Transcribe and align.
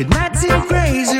It 0.00 0.08
might 0.08 0.34
seem 0.34 0.62
crazy 0.62 1.19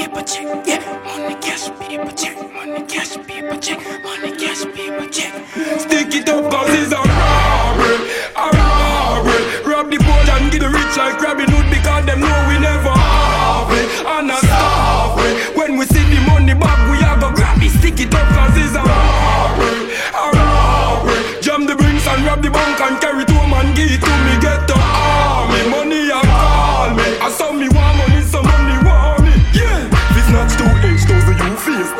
Check. 0.00 0.66
Yeah. 0.66 0.80
Money, 1.04 1.34
cash, 1.42 1.68
check. 2.16 2.36
Money, 2.54 2.86
cash, 2.86 3.16
check. 3.60 3.80
Money, 4.02 4.32
cash, 4.32 4.64
check. 5.12 5.32
Stick 5.78 6.14
it 6.14 6.28
up, 6.28 6.50
cause 6.50 6.92
a 6.92 6.96
robbery. 6.96 8.08
A 8.34 8.46
robbery. 8.56 9.70
Rob 9.70 9.90
the 9.90 9.98
poor 9.98 10.24
and 10.36 10.50
give 10.50 10.62
the 10.62 10.70
rich 10.70 10.96
like 10.96 11.18
grabbing 11.18 11.50
hood 11.50 11.68
because 11.68 12.06
them 12.06 12.20
know 12.20 12.46
we 12.48 12.58
never 12.58 12.88
have 12.88 13.70
it. 13.76 14.06
And 14.06 14.30
a 14.30 14.36
starve 14.36 15.56
When 15.56 15.76
we 15.76 15.84
see 15.84 16.04
the 16.08 16.20
money 16.26 16.54
back, 16.54 16.80
we 16.90 16.96
have 17.04 17.22
a 17.22 17.34
grab 17.34 17.62
it. 17.62 17.70
Stick 17.78 18.00
it 18.00 18.14
up, 18.14 18.29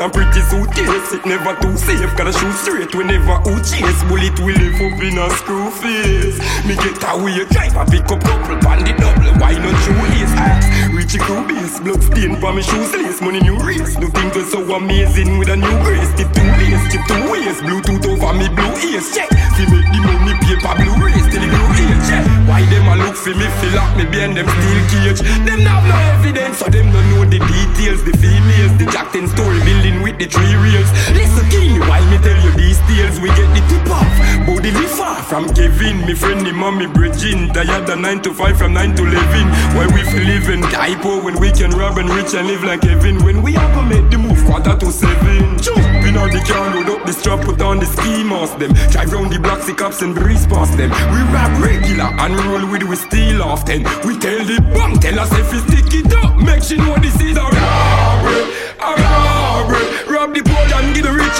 and 0.00 0.12
pretty 0.12 0.40
suitcase. 0.48 1.12
It 1.12 1.24
never 1.26 1.54
too 1.60 1.76
safe, 1.76 2.08
gotta 2.16 2.32
shoot 2.32 2.56
straight 2.56 2.94
whenever 2.94 3.36
who 3.44 3.60
chase. 3.60 4.00
Bullet 4.08 4.36
will 4.40 4.56
live 4.56 4.80
up 4.80 5.00
in 5.02 5.18
a 5.20 5.28
screw 5.36 5.70
face. 5.70 6.40
Me 6.64 6.74
get 6.74 6.96
away, 7.04 7.44
drive 7.52 7.76
a 7.76 7.84
pick 7.84 8.08
up 8.08 8.20
couple, 8.24 8.56
pan 8.64 8.80
the 8.84 8.96
double. 8.96 9.32
Why 9.38 9.52
not 9.60 9.76
shoe 9.84 10.00
ace? 10.16 10.34
Axe, 10.40 10.66
ah, 10.66 10.96
reach 10.96 11.14
a 11.14 11.18
crew 11.18 11.44
base, 11.46 11.78
blood 11.80 12.02
stain 12.02 12.40
for 12.40 12.52
me 12.52 12.62
shoes 12.62 12.92
lace. 12.96 13.20
Money 13.20 13.40
new 13.40 13.58
race, 13.60 13.94
do 13.96 14.08
things 14.08 14.36
are 14.36 14.48
so 14.48 14.64
amazing 14.74 15.38
with 15.38 15.48
a 15.52 15.56
new 15.56 15.76
grace. 15.84 16.10
Tip 16.16 16.32
two 16.32 16.48
lace, 16.56 16.80
tip 16.88 17.04
two 17.04 17.20
ways, 17.28 17.60
Bluetooth 17.60 18.04
over 18.08 18.32
me 18.32 18.48
blue 18.48 18.74
ears. 18.88 19.12
Check, 19.12 19.28
fi 19.28 19.64
make 19.68 19.88
the 19.92 20.00
money 20.00 20.34
paper 20.48 20.74
blue 20.80 20.96
race 21.04 21.28
till 21.28 21.44
the 21.44 21.48
blue 21.52 21.70
age. 21.76 22.00
Check, 22.08 22.24
why 22.48 22.64
them 22.72 22.88
a 22.88 22.94
look 23.04 23.16
for 23.16 23.36
me, 23.36 23.46
feel 23.60 23.76
like 23.76 23.92
me 24.00 24.04
behind 24.08 24.36
them 24.36 24.48
steel 24.48 24.80
cage. 24.88 25.20
Them 25.44 25.60
have 25.68 25.84
no 25.84 25.96
evidence, 26.16 26.58
so 26.58 26.66
them 26.72 26.88
don't 26.88 27.04
know 27.12 27.24
the 27.28 27.38
details. 27.38 28.00
The 28.00 28.16
females, 28.16 28.72
the 28.80 28.86
Jackson 28.88 29.28
story 29.28 29.60
building 29.60 29.89
with 29.98 30.18
the 30.18 30.26
three 30.26 30.54
reels. 30.62 30.90
Listen, 31.10 31.46
key, 31.50 31.78
why 31.88 31.98
me 32.10 32.18
tell 32.22 32.38
you 32.44 32.52
these 32.54 32.78
tales? 32.86 33.18
We 33.18 33.28
get 33.34 33.50
the 33.54 33.62
tip 33.66 33.90
off, 33.90 34.12
body 34.46 34.70
far 35.00 35.22
from 35.22 35.48
Kevin, 35.54 36.04
me 36.06 36.14
friend, 36.14 36.46
the 36.46 36.52
mommy 36.52 36.86
Bridging. 36.86 37.48
Tired 37.54 37.86
the 37.86 37.96
9 37.96 38.22
to 38.22 38.34
5 38.34 38.58
from 38.58 38.72
9 38.74 38.96
to 38.96 39.02
11. 39.02 39.46
Why 39.76 39.86
we 39.94 40.02
feel 40.10 40.24
living 40.24 40.62
typo 40.74 41.22
when 41.24 41.38
we 41.40 41.50
can 41.50 41.70
rob 41.70 41.98
and 41.98 42.10
rich 42.10 42.34
and 42.34 42.46
live 42.46 42.64
like 42.64 42.82
Kevin? 42.82 43.22
When 43.24 43.42
we 43.42 43.52
have 43.52 43.72
to 43.78 43.82
make 43.82 44.10
the 44.10 44.18
move 44.18 44.42
quarter 44.44 44.76
to 44.76 44.92
7. 44.92 45.58
Jump 45.58 45.78
in 46.06 46.16
on 46.16 46.30
the 46.30 46.42
car, 46.50 46.74
load 46.74 46.90
up 46.90 47.06
the 47.06 47.12
strap, 47.12 47.40
put 47.44 47.60
on 47.62 47.78
the 47.78 47.86
ski 47.86 48.24
mask 48.24 48.58
them. 48.58 48.72
Drive 48.90 49.12
round 49.12 49.32
the 49.32 49.38
block, 49.38 49.62
see 49.62 49.74
cops 49.74 50.02
and 50.02 50.14
breeze 50.14 50.46
past 50.46 50.76
them. 50.76 50.90
We 50.90 51.20
rap 51.34 51.52
regular 51.62 52.10
and 52.22 52.34
roll 52.44 52.66
with 52.70 52.82
we 52.82 52.96
steal 52.96 53.42
often. 53.42 53.84
We 54.06 54.18
tell 54.18 54.44
the 54.44 54.60
bank, 54.74 55.00
tell 55.00 55.18
us 55.20 55.32
if 55.32 55.52
we 55.52 55.58
stick 55.68 55.94
it 55.94 56.12
up. 56.24 56.36
Make 56.36 56.62
sure 56.62 56.78
know 56.78 56.96
this 56.98 57.14
is 57.20 57.36
a 57.36 57.59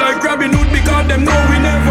like 0.00 0.20
grabbing 0.20 0.52
hood 0.52 0.72
because 0.72 1.06
them 1.08 1.24
know 1.24 1.46
we 1.50 1.58
never 1.60 1.89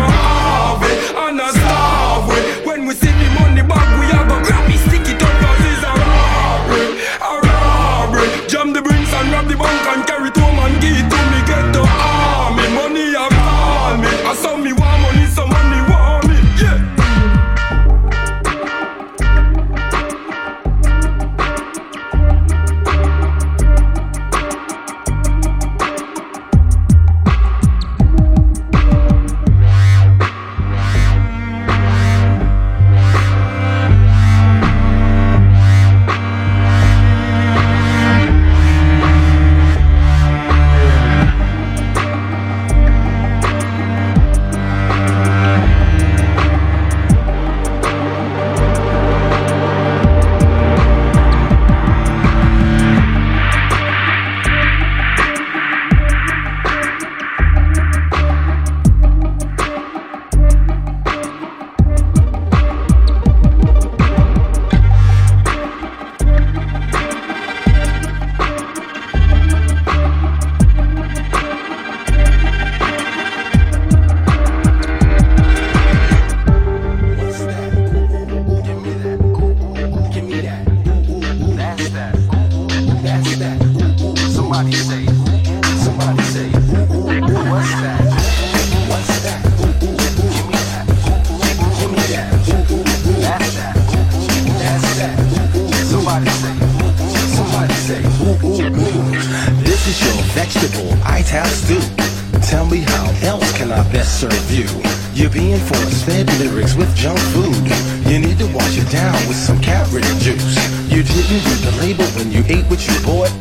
down 108.89 109.15
with 109.27 109.37
some 109.37 109.59
carrot 109.61 110.05
juice. 110.19 110.57
You 110.89 111.03
didn't 111.03 111.43
read 111.45 111.61
the 111.63 111.77
label 111.79 112.05
when 112.17 112.31
you 112.31 112.43
ate 112.47 112.65
what 112.69 112.85
you 112.87 112.95
bought. 113.05 113.31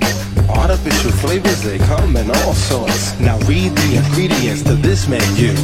Artificial 0.49 1.13
flavors, 1.13 1.63
they 1.63 1.79
come 1.79 2.17
in 2.17 2.31
all 2.31 2.55
sorts. 2.55 3.19
Now 3.21 3.39
read 3.41 3.73
the 3.77 3.97
ingredients 3.97 4.63
to 4.65 4.75
this 4.75 5.09
menu. 5.09 5.55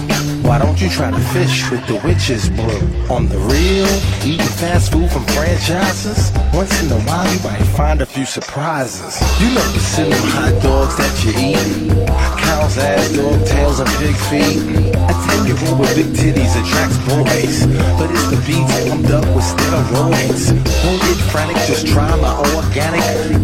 Why 0.45 0.59
don't 0.59 0.79
you 0.81 0.91
try 0.91 1.11
to 1.11 1.21
fish 1.33 1.71
with 1.71 1.87
the 1.87 1.99
witch's 2.05 2.51
brew? 2.51 2.85
On 3.09 3.27
the 3.27 3.39
real, 3.39 3.89
eating 4.25 4.47
fast 4.61 4.93
food 4.93 5.11
from 5.11 5.25
franchises? 5.25 6.31
Once 6.53 6.83
in 6.83 6.93
a 6.93 7.01
while 7.09 7.33
you 7.33 7.41
might 7.43 7.65
find 7.77 8.03
a 8.03 8.07
few 8.07 8.27
surprises. 8.27 9.21
You 9.41 9.55
know 9.55 9.67
the 9.73 9.81
cinnamon 9.81 10.19
hot 10.37 10.63
dogs 10.63 10.97
that 10.99 11.15
you 11.25 11.33
eat. 11.33 12.07
Cow's 12.39 12.77
ass, 12.77 13.17
dog 13.17 13.47
tails, 13.47 13.81
and 13.81 13.89
pig 13.97 14.17
feet. 14.29 14.95
I 15.25 15.37
tell 15.37 15.47
you 15.47 15.55
with 15.79 15.95
big 15.97 16.07
titties 16.13 16.55
attracts 16.61 16.99
boys. 17.09 17.67
But 17.99 18.11
it's 18.11 18.29
the 18.31 18.37
beats 18.47 18.89
pumped 18.89 19.11
up 19.11 19.25
with 19.35 19.45
steroids. 19.45 20.49
Don't 20.83 21.01
get 21.01 21.19
frantic, 21.31 21.57
just 21.67 21.87
try 21.87 22.15
my 22.17 22.35
organic 22.55 23.03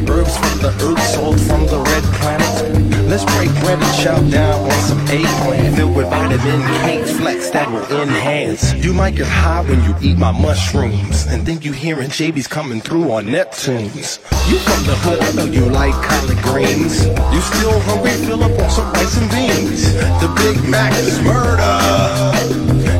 herbs 0.08 0.36
from 0.36 0.58
the 0.60 0.72
earth, 0.84 1.02
salt 1.02 1.40
from 1.40 1.66
the 1.66 1.78
red 1.78 2.04
planet. 2.20 2.99
Let's 3.10 3.24
break 3.34 3.50
bread 3.58 3.82
and 3.82 3.94
chow 3.98 4.20
down 4.30 4.70
on 4.70 4.80
some 4.82 5.00
eggplant 5.08 5.74
filled 5.74 5.96
with 5.96 6.08
vitamin 6.08 6.60
K 6.78 7.02
flex 7.18 7.50
that 7.50 7.68
will 7.68 7.82
enhance. 8.02 8.72
You 8.74 8.92
might 8.92 9.16
get 9.16 9.26
high 9.26 9.62
when 9.62 9.82
you 9.82 9.96
eat 10.00 10.16
my 10.16 10.30
mushrooms 10.30 11.26
and 11.26 11.44
think 11.44 11.64
you 11.64 11.72
hearing 11.72 12.08
JB's 12.08 12.46
coming 12.46 12.80
through 12.80 13.10
on 13.10 13.24
Neptunes. 13.26 14.22
You 14.48 14.58
from 14.60 14.86
the 14.86 14.94
hood, 15.02 15.18
I 15.22 15.32
know 15.32 15.44
you 15.44 15.66
like 15.66 15.92
collard 16.06 16.38
greens. 16.38 17.04
You 17.34 17.40
still 17.40 17.80
hungry? 17.90 18.12
Fill 18.30 18.44
up 18.44 18.56
on 18.62 18.70
some 18.70 18.92
rice 18.92 19.16
and 19.18 19.28
beans. 19.32 19.92
The 20.22 20.30
Big 20.38 20.70
Mac 20.70 20.92
is 21.02 21.20
murder. 21.20 21.66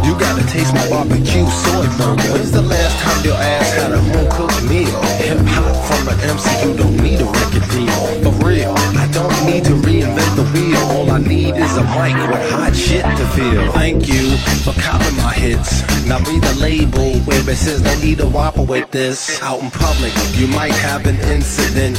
You 0.03 0.19
gotta 0.19 0.43
taste 0.51 0.75
my 0.75 0.91
barbecue 0.91 1.47
soy 1.47 1.87
burger. 1.95 2.35
When's 2.35 2.51
the 2.51 2.63
last 2.63 2.99
time 2.99 3.25
your 3.25 3.37
ass 3.37 3.75
had 3.79 3.93
a 3.93 4.01
home 4.01 4.27
cooked 4.35 4.61
meal? 4.67 4.91
Hip 5.23 5.39
hop 5.55 5.71
from 5.87 6.09
an 6.11 6.19
MC, 6.35 6.67
you 6.67 6.77
don't 6.77 6.97
need 6.99 7.21
a 7.21 7.31
record 7.31 7.63
deal. 7.71 8.03
For 8.27 8.35
real, 8.45 8.75
don't 9.13 9.45
need 9.47 9.65
to 9.65 9.75
reinvent 9.87 10.37
the 10.37 10.45
wheel. 10.53 10.79
All 10.97 11.11
I 11.11 11.19
need 11.19 11.55
is 11.55 11.77
a 11.77 11.85
mic 11.85 12.17
with 12.31 12.51
hot 12.51 12.75
shit 12.75 13.03
to 13.03 13.27
feel. 13.35 13.73
Thank 13.73 14.09
you 14.09 14.37
for 14.65 14.73
copping 14.81 15.17
my 15.17 15.33
hits. 15.33 15.83
Now 16.07 16.19
read 16.21 16.43
the 16.43 16.57
label 16.61 17.19
where 17.27 17.41
it 17.49 17.57
says 17.57 17.83
no 17.83 17.95
need 18.01 18.19
to 18.19 18.27
whopper 18.27 18.63
with 18.63 18.91
this. 18.91 19.41
Out 19.43 19.61
in 19.61 19.71
public, 19.71 20.13
you 20.35 20.47
might 20.49 20.73
have 20.73 21.07
an 21.07 21.17
incident. 21.31 21.97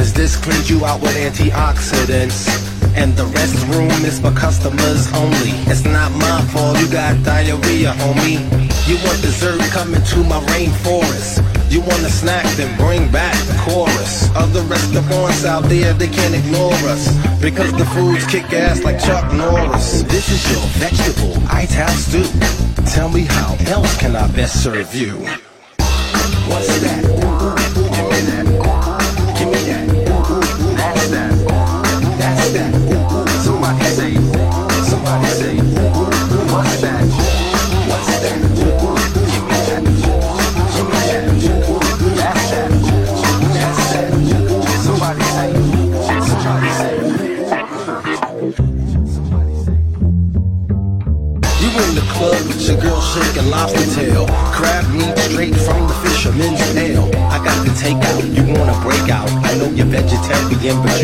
Cause 0.00 0.14
this 0.14 0.34
cleans 0.34 0.70
you 0.70 0.82
out 0.86 1.02
with 1.02 1.14
antioxidants. 1.14 2.48
And 2.96 3.12
the 3.18 3.24
restroom 3.36 3.92
is 4.02 4.18
for 4.18 4.32
customers 4.32 5.12
only. 5.12 5.52
It's 5.68 5.84
not 5.84 6.10
my 6.12 6.40
fault, 6.54 6.80
you 6.80 6.90
got 6.90 7.22
diarrhea, 7.22 7.92
homie. 8.00 8.40
You 8.88 8.96
want 9.04 9.20
dessert, 9.20 9.60
come 9.76 9.92
into 9.92 10.24
my 10.24 10.40
rainforest. 10.56 11.44
You 11.70 11.80
want 11.80 12.00
a 12.00 12.08
snack, 12.08 12.46
then 12.56 12.74
bring 12.78 13.12
back 13.12 13.36
the 13.44 13.52
chorus. 13.60 14.34
Other 14.34 14.62
restaurants 14.62 15.44
out 15.44 15.64
there, 15.64 15.92
they 15.92 16.08
can't 16.08 16.34
ignore 16.34 16.72
us. 16.88 17.12
Because 17.38 17.70
the 17.74 17.84
foods 17.92 18.24
kick 18.24 18.50
ass 18.54 18.82
like 18.82 18.98
Chuck 19.04 19.30
Norris. 19.34 20.02
This 20.04 20.30
is 20.30 20.40
your 20.50 20.64
vegetable 20.80 21.36
ital 21.46 21.88
stew. 21.88 22.24
Tell 22.86 23.10
me 23.10 23.24
how 23.28 23.54
else 23.66 23.98
can 23.98 24.16
I 24.16 24.26
best 24.32 24.64
serve 24.64 24.94
you? 24.94 25.16
What's 26.48 26.80
that? 26.80 27.09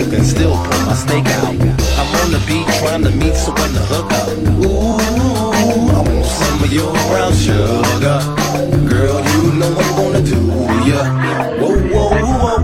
You 0.07 0.13
can 0.13 0.25
still 0.25 0.55
pull 0.55 0.87
my 0.87 0.95
steak 0.95 1.27
out. 1.27 1.55
I'm 1.99 2.11
on 2.23 2.31
the 2.31 2.43
beat 2.47 2.67
trying 2.79 3.03
to 3.03 3.11
meet 3.11 3.35
someone 3.35 3.73
to 3.73 3.83
hook 3.91 4.13
up. 4.13 4.29
Ooh, 4.63 4.99
I 5.91 6.03
want 6.07 6.25
some 6.25 6.63
of 6.63 6.73
your 6.73 6.93
brown 7.11 7.33
sugar. 7.35 8.19
Girl, 8.87 9.19
you 9.33 9.53
know 9.59 9.73
I'm 9.75 9.97
gonna 9.97 10.23
do 10.23 10.39
ya. 10.87 11.03
Whoa, 11.59 11.75
whoa, 11.91 12.11
whoa. 12.23 12.57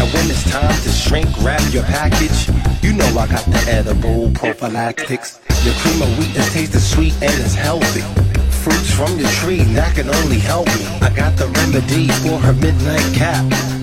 And 0.00 0.08
when 0.12 0.26
it's 0.28 0.44
time 0.50 0.76
to 0.82 0.90
shrink 0.90 1.28
wrap 1.42 1.62
your 1.72 1.84
package, 1.84 2.48
you 2.82 2.92
know 2.92 3.06
I 3.18 3.26
got 3.26 3.44
the 3.46 3.64
edible 3.68 4.30
prophylactics. 4.32 5.40
Your 5.64 5.74
cream 5.74 6.02
of 6.02 6.18
wheat 6.18 6.36
is 6.36 6.52
tastes 6.52 6.84
sweet 6.84 7.14
and 7.22 7.32
it's 7.40 7.54
healthy. 7.54 8.02
Fruits 8.50 8.92
from 8.92 9.18
your 9.18 9.30
tree, 9.40 9.62
that 9.74 9.94
can 9.94 10.10
only 10.10 10.38
help 10.38 10.66
me. 10.66 10.84
I 11.00 11.10
got 11.14 11.36
the 11.36 11.46
remedy 11.46 12.08
for 12.08 12.38
her 12.38 12.52
midnight 12.52 13.14
cap. 13.14 13.77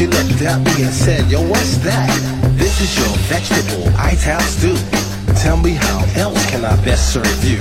She 0.00 0.06
looked 0.06 0.40
at 0.40 0.58
me 0.60 0.84
and 0.84 0.94
said, 0.94 1.30
Yo, 1.30 1.46
what's 1.46 1.76
that? 1.84 2.08
This 2.56 2.80
is 2.80 2.96
your 2.96 3.14
vegetable 3.28 3.86
ital 3.98 4.40
stew. 4.40 4.74
Tell 5.34 5.58
me 5.58 5.72
how 5.72 5.98
else 6.16 6.50
can 6.50 6.64
I 6.64 6.74
best 6.82 7.12
serve 7.12 7.44
you? 7.44 7.58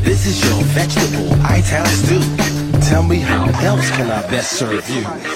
This 0.00 0.24
is 0.24 0.42
your 0.42 0.62
vegetable 0.72 1.34
ital 1.44 1.84
stew. 1.84 2.80
Tell 2.88 3.02
me 3.02 3.18
how 3.18 3.44
else 3.62 3.90
can 3.90 4.10
I 4.10 4.22
best 4.30 4.52
serve 4.52 4.88
you? 4.88 5.35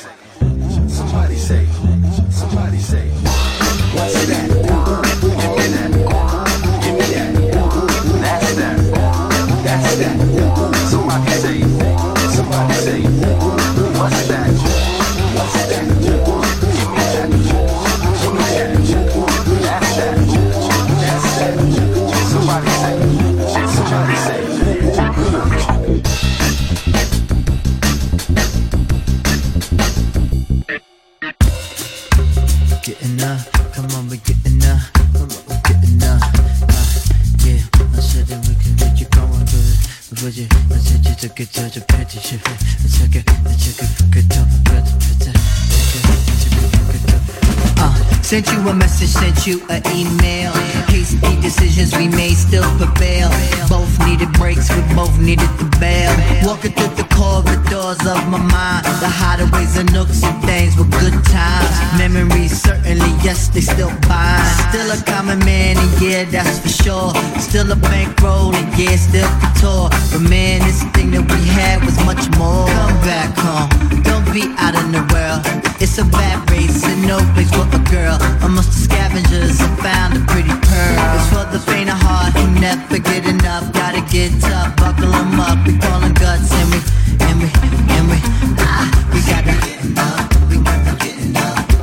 Sent 48.31 48.47
you 48.53 48.61
a 48.69 48.73
message, 48.73 49.09
sent 49.09 49.45
you 49.45 49.61
an 49.71 49.83
email. 49.91 50.53
Hasty 50.87 51.35
decisions 51.43 51.91
we 51.99 52.07
made 52.07 52.37
still 52.37 52.63
prevail. 52.79 53.29
Both 53.69 53.91
needed 54.07 54.31
breaks, 54.35 54.71
we 54.71 54.83
both 54.95 55.19
needed 55.19 55.51
the 55.59 55.67
bail. 55.83 56.15
Walking 56.47 56.71
through 56.71 56.95
the 56.95 57.09
corridors 57.11 57.99
of 58.07 58.23
my 58.31 58.39
mind, 58.39 58.87
the 59.03 59.11
hideaways 59.11 59.77
and 59.81 59.93
nooks 59.93 60.23
and 60.23 60.39
things 60.45 60.79
were 60.79 60.87
good 61.03 61.19
times. 61.27 61.75
Memories 61.99 62.55
certainly, 62.63 63.11
yes, 63.27 63.49
they 63.49 63.63
still 63.63 63.91
bind. 64.07 64.47
Still 64.71 64.89
a 64.95 65.03
common 65.11 65.41
man, 65.41 65.77
and 65.77 65.93
yeah, 66.01 66.23
that's 66.23 66.61
for 66.61 66.69
sure. 66.69 67.11
Still 67.41 67.73
a 67.73 67.77
bankroll, 67.91 68.55
and 68.55 68.69
yeah, 68.79 68.95
still 68.95 69.27
couture. 69.43 69.91
But 70.15 70.23
man, 70.31 70.63
this 70.63 70.85
thing 70.95 71.11
that 71.19 71.27
we 71.27 71.41
had 71.51 71.83
was 71.83 71.99
much 72.07 72.31
more. 72.39 72.71
Come 72.79 72.95
back 73.03 73.35
home, 73.43 74.03
don't 74.07 74.27
be 74.31 74.47
out 74.63 74.79
in 74.79 74.93
the 74.93 75.03
world. 75.11 75.43
It's 75.83 75.99
a 75.99 76.05
bad 76.05 76.49
race 76.51 76.85
and 76.85 77.09
no 77.09 77.19
place 77.35 77.51
for 77.51 77.67
a 77.75 77.83
girl. 77.91 78.20
Amongst 78.43 78.73
the 78.73 78.81
scavengers, 78.89 79.61
I 79.61 79.69
found 79.83 80.17
a 80.17 80.21
pretty 80.27 80.55
pearl. 80.67 81.15
It's 81.17 81.27
for 81.33 81.45
the 81.53 81.61
faint 81.71 81.91
of 81.91 81.99
heart 82.01 82.33
who 82.35 82.47
never 82.61 82.99
get 82.99 83.25
enough. 83.27 83.73
Gotta 83.73 84.01
get 84.11 84.31
tough, 84.41 84.75
buckle 84.77 85.15
'em 85.15 85.39
up. 85.41 85.59
We 85.67 85.77
callin' 85.79 86.15
guts 86.15 86.51
and 86.53 86.69
we, 86.73 86.79
and 87.27 87.37
we, 87.43 87.49
and 87.97 88.07
we, 88.11 88.19
ah, 88.59 88.87
we 89.13 89.21
gotta 89.31 89.55
get 89.67 89.81
up, 89.99 90.25
we 90.49 90.57
gotta 90.69 90.95
get. 91.03 91.17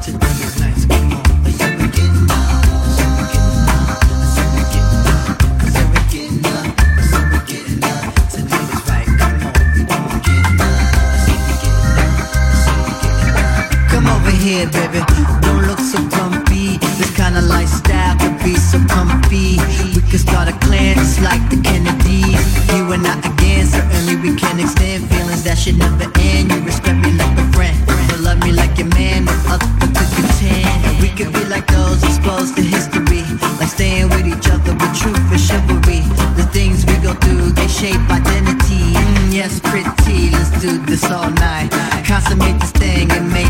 Today 0.03 0.44
is 0.46 0.56
nice, 0.60 0.86
come 0.86 1.13
on. 1.13 1.24
Said 1.58 1.74
we 1.79 1.79
said 1.79 1.79
we 1.79 1.88
we 1.88 1.88
we. 1.88 1.91
Today 8.32 8.63
is 8.74 8.82
right, 8.89 9.10
come 9.20 9.46
on, 9.46 9.53
we 9.74 9.82
gonna 9.89 10.20
get 10.25 10.46
we 10.58 10.65
we. 10.65 10.70
Come 13.91 14.08
over 14.08 14.32
here, 14.32 14.67
baby. 14.67 15.16
Start 20.47 20.63
a 20.63 20.65
clan 20.65 20.95
just 20.95 21.21
like 21.21 21.43
the 21.49 21.59
Kennedys. 21.61 22.39
You 22.71 22.91
and 22.93 23.05
I 23.05 23.19
again, 23.19 23.67
certainly 23.67 24.15
we 24.15 24.35
can 24.35 24.59
extend 24.59 25.03
feelings 25.09 25.43
that 25.43 25.57
should 25.57 25.77
never 25.77 26.07
end. 26.19 26.51
You 26.51 26.61
respect 26.63 26.99
me 27.03 27.11
like 27.11 27.35
a 27.37 27.45
friend, 27.51 27.75
but 28.07 28.19
love 28.21 28.39
me 28.39 28.51
like 28.53 28.77
your 28.77 28.87
man. 28.95 29.25
No 29.25 29.33
other 29.51 29.67
could 29.79 29.91
contend. 29.91 31.01
We 31.01 31.09
could 31.09 31.33
be 31.33 31.43
like 31.51 31.67
those 31.67 32.01
exposed 32.03 32.55
to 32.55 32.63
history, 32.63 33.27
like 33.59 33.67
staying 33.67 34.07
with 34.09 34.23
each 34.23 34.47
other 34.47 34.71
with 34.71 34.93
truth 34.95 35.19
and 35.19 35.41
chivalry. 35.41 36.07
The 36.39 36.47
things 36.55 36.85
we 36.85 36.95
go 37.03 37.13
through, 37.13 37.51
they 37.51 37.67
shape 37.67 37.99
identity. 38.07 38.95
Mm, 38.95 39.33
yes, 39.35 39.59
pretty. 39.59 40.31
Let's 40.31 40.51
do 40.61 40.79
this 40.87 41.03
all 41.11 41.29
night. 41.43 41.71
Consummate 42.07 42.59
this 42.61 42.71
thing 42.71 43.11
and 43.11 43.27
make 43.33 43.46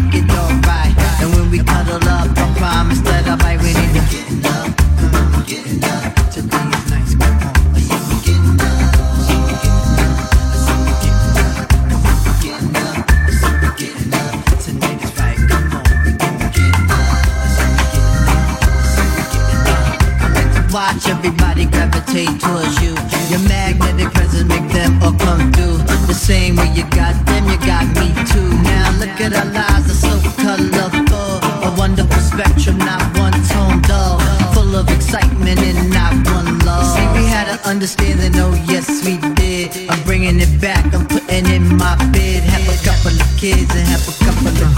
gravitate 22.18 22.42
towards 22.42 22.82
you. 22.82 22.96
Your 23.30 23.40
magnetic 23.48 24.14
presence 24.14 24.48
make 24.48 24.68
them 24.72 25.02
all 25.04 25.14
come 25.14 25.52
through. 25.52 25.78
The 26.08 26.14
same 26.14 26.56
way 26.56 26.72
you 26.74 26.84
got 26.90 27.14
them, 27.26 27.46
you 27.46 27.58
got 27.60 27.86
me 28.00 28.10
too. 28.32 28.50
Now 28.64 28.92
look 29.00 29.20
at 29.22 29.34
our 29.34 29.46
lives, 29.46 29.88
they're 29.88 30.12
so 30.12 30.16
colorful. 30.42 31.38
A 31.68 31.76
wonderful 31.78 32.22
spectrum, 32.22 32.78
not 32.78 33.02
one 33.18 33.34
tone 33.52 33.82
dull. 33.82 34.20
Full 34.54 34.76
of 34.76 34.90
excitement 34.90 35.60
and 35.60 35.90
not 35.92 36.14
one 36.34 36.60
love. 36.60 36.86
See, 36.86 37.08
we 37.20 37.26
had 37.26 37.48
an 37.50 37.60
understanding, 37.66 38.34
oh 38.36 38.54
yes 38.68 39.06
we 39.06 39.18
did. 39.36 39.90
I'm 39.90 40.02
bringing 40.04 40.40
it 40.40 40.62
back, 40.62 40.94
I'm 40.94 41.06
putting 41.08 41.46
in 41.48 41.78
my 41.78 41.96
bid. 42.12 42.44
Have 42.44 42.68
a 42.68 42.78
couple 42.84 43.14
of 43.14 43.30
kids 43.38 43.70
and 43.76 43.88
have 43.88 44.06
a 44.08 44.16
couple 44.26 44.48
of 44.48 44.77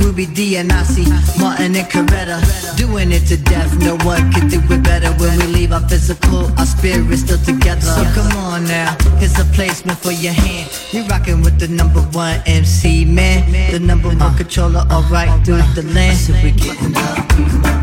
Ruby 0.00 0.26
Dee 0.26 0.56
and 0.56 0.72
I 0.72 0.78
Nasi, 0.78 1.04
Martin 1.40 1.74
and 1.74 1.88
Coretta. 1.88 2.38
Doing 2.76 3.12
it 3.12 3.26
to 3.26 3.36
death, 3.36 3.76
no 3.78 3.96
one 4.06 4.32
can 4.32 4.48
do 4.48 4.58
it 4.58 4.82
better. 4.82 5.10
When 5.20 5.36
we 5.38 5.46
leave 5.46 5.72
our 5.72 5.86
physical, 5.88 6.46
our 6.58 6.66
spirit's 6.66 7.22
still 7.22 7.38
together. 7.38 7.80
So 7.80 8.04
come 8.14 8.36
on 8.36 8.64
now, 8.64 8.96
here's 9.18 9.38
a 9.38 9.44
placement 9.56 9.98
for 9.98 10.12
your 10.12 10.32
hand. 10.32 10.70
You 10.92 11.02
rocking 11.04 11.42
with 11.42 11.58
the 11.58 11.68
number 11.68 12.00
one 12.16 12.40
MC 12.46 13.04
man, 13.04 13.72
the 13.72 13.80
number 13.80 14.08
one 14.08 14.36
controller, 14.36 14.84
alright 14.90 15.44
through 15.44 15.62
the 15.74 15.82
land. 15.94 16.16
So 16.16 16.32
we 16.42 16.52
getting 16.52 16.96
up, 16.96 17.77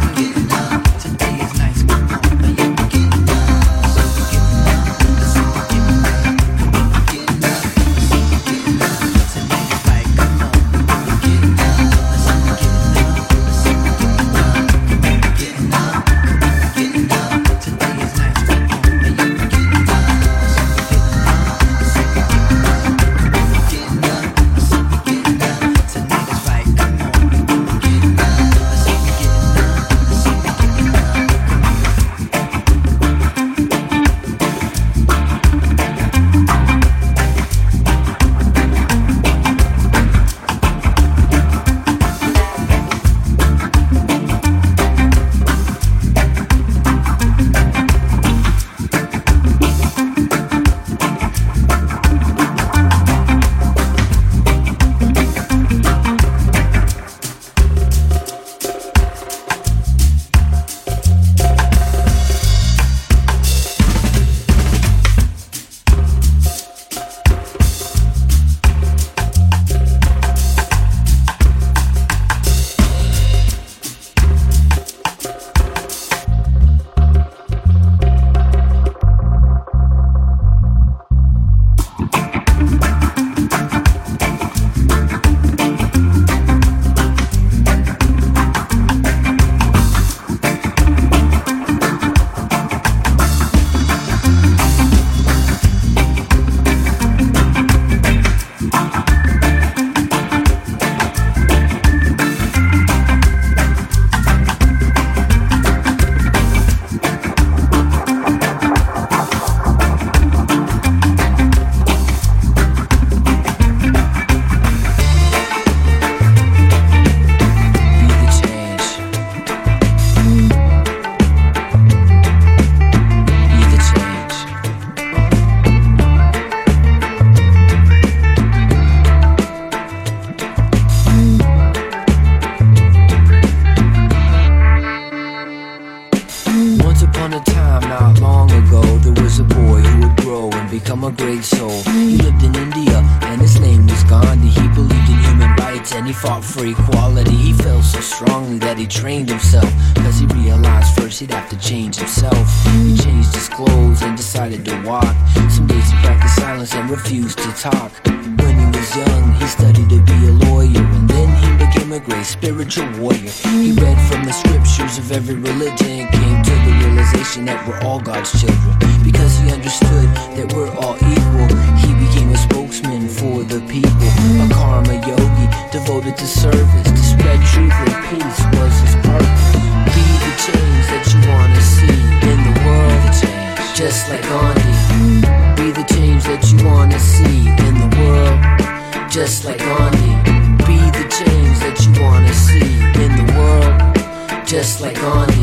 like 194.85 195.01
Gandhi. 195.01 195.34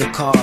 The 0.00 0.06
it 0.06 0.39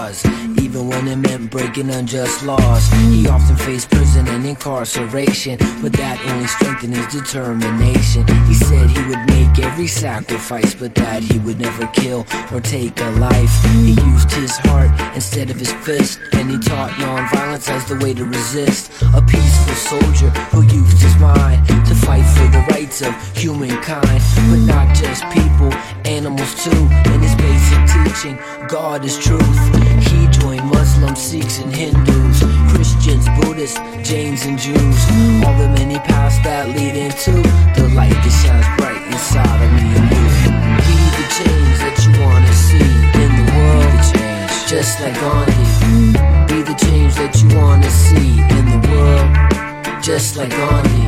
meant 1.83 1.99
unjust 1.99 2.43
laws. 2.43 2.87
He 3.11 3.27
often 3.27 3.55
faced 3.55 3.91
prison 3.91 4.27
and 4.27 4.45
incarceration, 4.45 5.57
but 5.81 5.93
that 5.93 6.19
only 6.27 6.47
strengthened 6.47 6.95
his 6.95 7.07
determination. 7.07 8.25
He 8.47 8.53
said 8.53 8.89
he 8.89 9.03
would 9.09 9.25
make 9.27 9.59
every 9.59 9.87
sacrifice, 9.87 10.73
but 10.73 10.95
that 10.95 11.21
he 11.23 11.39
would 11.39 11.59
never 11.59 11.87
kill 11.87 12.25
or 12.51 12.61
take 12.61 12.99
a 12.99 13.11
life. 13.19 13.51
He 13.85 13.91
used 13.91 14.31
his 14.31 14.57
heart 14.57 14.89
instead 15.15 15.49
of 15.49 15.57
his 15.57 15.71
fist, 15.85 16.19
and 16.33 16.49
he 16.49 16.57
taught 16.57 16.91
nonviolence 16.91 17.69
as 17.69 17.85
the 17.85 17.95
way 18.03 18.13
to 18.13 18.25
resist. 18.25 18.91
A 19.13 19.21
peaceful 19.21 19.75
soldier 19.75 20.29
who 20.51 20.63
used 20.63 21.01
his 21.01 21.15
mind 21.17 21.65
to 21.85 21.95
fight 21.95 22.25
for 22.37 22.47
the 22.47 22.65
rights 22.71 23.01
of 23.01 23.13
humankind, 23.37 24.21
but 24.49 24.61
not 24.65 24.95
just 24.95 25.23
people, 25.29 25.71
animals 26.05 26.63
too. 26.63 26.83
In 27.13 27.21
his 27.21 27.35
basic 27.35 27.81
teaching, 27.93 28.39
God 28.67 29.05
is 29.05 29.17
truth. 29.17 29.43
Muslims, 30.99 31.21
Sikhs, 31.21 31.59
and 31.59 31.73
Hindus, 31.73 32.41
Christians, 32.71 33.27
Buddhists, 33.39 33.79
Jains, 34.01 34.45
and 34.45 34.57
Jews. 34.57 34.99
All 35.45 35.53
the 35.53 35.69
many 35.77 35.99
paths 35.99 36.39
that 36.43 36.69
lead 36.69 36.95
into 36.95 37.33
the 37.77 37.87
light 37.93 38.09
that 38.09 38.33
shines 38.41 38.65
bright 38.77 39.05
inside 39.05 39.61
of 39.61 39.71
me 39.77 39.85
and 39.93 40.09
you. 40.09 40.25
Be 40.81 40.97
the 41.17 41.27
change 41.37 41.77
that 41.85 41.97
you 42.01 42.11
wanna 42.17 42.53
see 42.53 42.89
in 43.21 43.29
the 43.37 43.45
world, 43.53 44.01
Change, 44.09 44.69
just 44.69 44.99
like 45.01 45.13
Gandhi. 45.21 45.65
Be 46.49 46.61
the 46.65 46.73
change 46.73 47.13
that 47.15 47.33
you 47.41 47.47
wanna 47.53 47.89
see 47.91 48.41
in 48.57 48.65
the 48.73 48.81
world, 48.89 50.01
just 50.01 50.35
like 50.35 50.49
Gandhi. 50.49 51.03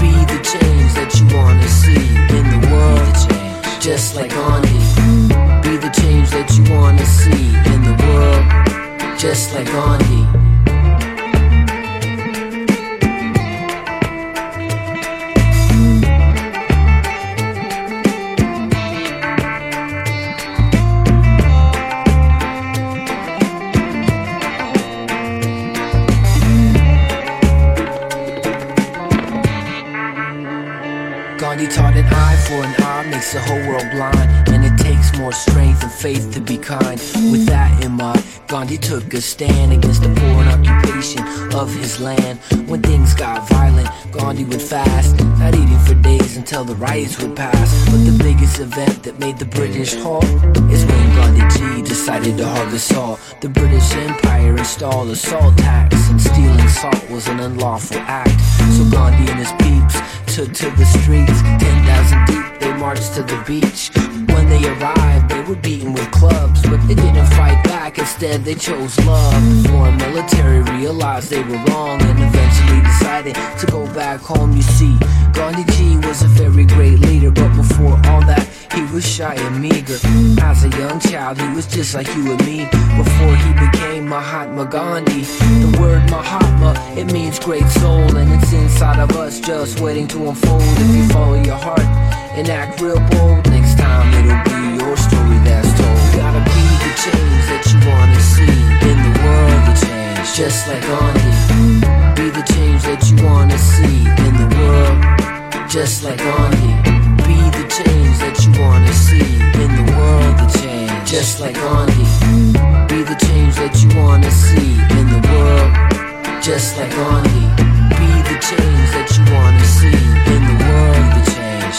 Be 0.00 0.12
the 0.28 0.40
change 0.44 0.92
that 1.00 1.10
you 1.16 1.24
wanna 1.32 1.68
see 1.68 2.08
in 2.36 2.44
the 2.52 2.60
world, 2.68 3.14
Change, 3.24 3.80
just 3.80 4.16
like 4.16 4.30
Gandhi. 4.36 4.80
Be 5.64 5.76
the 5.80 5.90
change 5.96 6.28
that 6.30 6.48
you 6.56 6.62
wanna 6.74 7.06
see 7.06 7.56
in 7.72 7.80
the 7.88 7.96
world, 8.04 8.69
just 9.20 9.52
like 9.52 9.66
Gandhi. 9.66 10.49
Gandhi 31.40 31.68
taught 31.68 31.96
an 31.96 32.04
eye 32.04 32.36
for 32.46 32.62
an 32.62 32.74
eye 32.82 33.08
makes 33.08 33.32
the 33.32 33.40
whole 33.40 33.66
world 33.66 33.90
blind, 33.92 34.50
and 34.50 34.62
it 34.62 34.76
takes 34.76 35.16
more 35.16 35.32
strength 35.32 35.82
and 35.82 35.90
faith 35.90 36.30
to 36.34 36.40
be 36.40 36.58
kind. 36.58 37.00
With 37.32 37.46
that 37.46 37.82
in 37.82 37.92
mind, 37.92 38.22
Gandhi 38.46 38.76
took 38.76 39.14
a 39.14 39.22
stand 39.22 39.72
against 39.72 40.02
the 40.02 40.14
foreign 40.16 40.48
occupation 40.48 41.24
of 41.54 41.74
his 41.74 41.98
land. 41.98 42.40
When 42.68 42.82
things 42.82 43.14
got 43.14 43.48
violent, 43.48 43.88
Gandhi 44.12 44.44
would 44.44 44.60
fast, 44.60 45.18
not 45.38 45.54
eating 45.54 45.78
for 45.78 45.94
days 45.94 46.36
until 46.36 46.62
the 46.62 46.74
riots 46.74 47.18
would 47.22 47.34
pass. 47.34 47.86
But 47.86 48.04
the 48.04 48.22
biggest 48.22 48.60
event 48.60 49.02
that 49.04 49.18
made 49.18 49.38
the 49.38 49.46
British 49.46 49.94
halt 49.94 50.24
is 50.70 50.84
when 50.84 51.14
Gandhi 51.16 51.48
G 51.56 51.80
decided 51.80 52.36
to 52.36 52.46
harvest 52.46 52.88
salt. 52.88 53.18
The 53.40 53.48
British 53.48 53.90
Empire 53.94 54.58
installed 54.58 55.08
a 55.08 55.16
salt 55.16 55.56
tax, 55.56 56.10
and 56.10 56.20
stealing 56.20 56.68
salt 56.68 57.08
was 57.08 57.28
an 57.28 57.40
unlawful 57.40 57.96
act. 58.00 58.38
So 58.76 58.84
Gandhi 58.90 59.30
and 59.32 59.40
his 59.40 59.52
peeps 59.52 59.96
took 60.30 60.52
to 60.52 60.70
the 60.76 60.84
streets, 60.84 61.42
10,000 61.58 62.26
deep, 62.26 62.69
marched 62.80 63.14
to 63.14 63.22
the 63.22 63.36
beach. 63.46 63.90
When 64.34 64.48
they 64.48 64.64
arrived, 64.66 65.28
they 65.28 65.42
were 65.42 65.60
beaten 65.60 65.92
with 65.92 66.10
clubs, 66.10 66.62
but 66.62 66.80
they 66.88 66.94
didn't 66.94 67.26
fight 67.36 67.62
back, 67.64 67.98
instead 67.98 68.42
they 68.42 68.54
chose 68.54 68.98
love. 69.04 69.66
Foreign 69.66 69.98
military 69.98 70.62
realized 70.78 71.28
they 71.28 71.42
were 71.42 71.62
wrong 71.68 72.00
and 72.00 72.18
eventually 72.18 72.80
decided 72.80 73.34
to 73.60 73.66
go 73.66 73.84
back 73.92 74.20
home. 74.20 74.56
You 74.56 74.62
see, 74.62 74.96
Gandhi 75.34 75.64
G 75.74 75.98
was 76.08 76.22
a 76.22 76.28
very 76.28 76.64
great 76.64 76.98
leader, 77.00 77.30
but 77.30 77.54
before 77.54 78.00
all 78.08 78.24
that, 78.32 78.48
he 78.74 78.82
was 78.94 79.06
shy 79.06 79.34
and 79.34 79.60
meager. 79.60 79.98
As 80.40 80.64
a 80.64 80.70
young 80.70 80.98
child, 81.00 81.38
he 81.38 81.48
was 81.52 81.66
just 81.66 81.94
like 81.94 82.08
you 82.16 82.32
and 82.32 82.42
me. 82.46 82.64
Before 82.96 83.36
he 83.44 83.52
became 83.66 84.08
Mahatma 84.08 84.64
Gandhi, 84.64 85.22
the 85.64 85.76
word 85.78 86.08
Mahatma, 86.10 86.72
it 86.98 87.12
means 87.12 87.38
great 87.38 87.68
soul, 87.80 88.16
and 88.16 88.32
it's 88.32 88.54
inside 88.54 89.00
of 89.00 89.14
us 89.18 89.38
just 89.38 89.80
waiting 89.80 90.08
to 90.08 90.28
unfold. 90.30 90.62
If 90.62 90.96
you 90.96 91.08
follow 91.08 91.42
your 91.42 91.56
heart 91.56 92.09
and 92.34 92.48
act 92.48 92.80
real 92.80 93.00
bold, 93.10 93.48
next 93.50 93.78
time 93.78 94.06
it'll 94.14 94.42
be 94.44 94.60
your 94.78 94.96
story 94.96 95.38
that's 95.42 95.70
told. 95.78 95.98
Gotta 96.14 96.42
be 96.54 96.66
the 96.84 96.92
change 97.04 97.42
that 97.50 97.64
you 97.70 97.78
wanna 97.90 98.20
see 98.20 98.58
in 98.90 98.96
the 99.06 99.14
world, 99.22 99.60
the 99.68 99.74
change, 99.84 100.26
just 100.34 100.68
like 100.68 100.82
Gandhi. 100.82 101.32
Be 102.16 102.30
the 102.30 102.44
change 102.54 102.82
that 102.88 103.02
you 103.10 103.16
wanna 103.26 103.58
see 103.58 104.06
in 104.26 104.32
the 104.42 104.48
world, 104.56 104.98
just 105.68 106.04
like 106.04 106.18
Gandhi. 106.18 106.72
Be 107.26 107.38
the 107.58 107.66
change 107.68 108.16
that 108.22 108.36
you 108.44 108.50
wanna 108.62 108.92
see 108.92 109.30
in 109.62 109.70
the 109.78 109.86
world, 109.96 110.34
the 110.38 110.48
change, 110.60 111.10
just 111.10 111.40
like 111.40 111.54
Gandhi. 111.54 112.06
Be 112.90 113.02
the 113.02 113.18
change 113.26 113.54
that 113.56 113.74
you 113.82 113.88
wanna 113.98 114.30
see 114.30 114.78
in 114.98 115.06
the 115.14 115.20
world, 115.30 115.70
just 116.42 116.76
like 116.78 116.90
Gandhi. 116.94 117.44
Be 117.98 118.10
the 118.30 118.38
change 118.48 118.79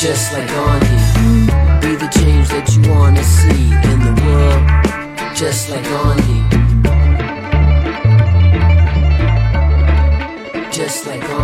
just 0.01 0.33
like 0.33 0.47
Gandhi. 0.47 0.95
Be 1.79 1.95
the 1.95 2.09
change 2.09 2.49
that 2.49 2.67
you 2.73 2.81
wanna 2.89 3.23
see 3.23 3.65
in 3.91 3.99
the 4.07 4.13
world, 4.25 5.35
just 5.35 5.69
like 5.69 5.83
Gandhi. 5.83 6.41
Just 10.71 11.05
like 11.05 11.21
Gandhi. 11.21 11.40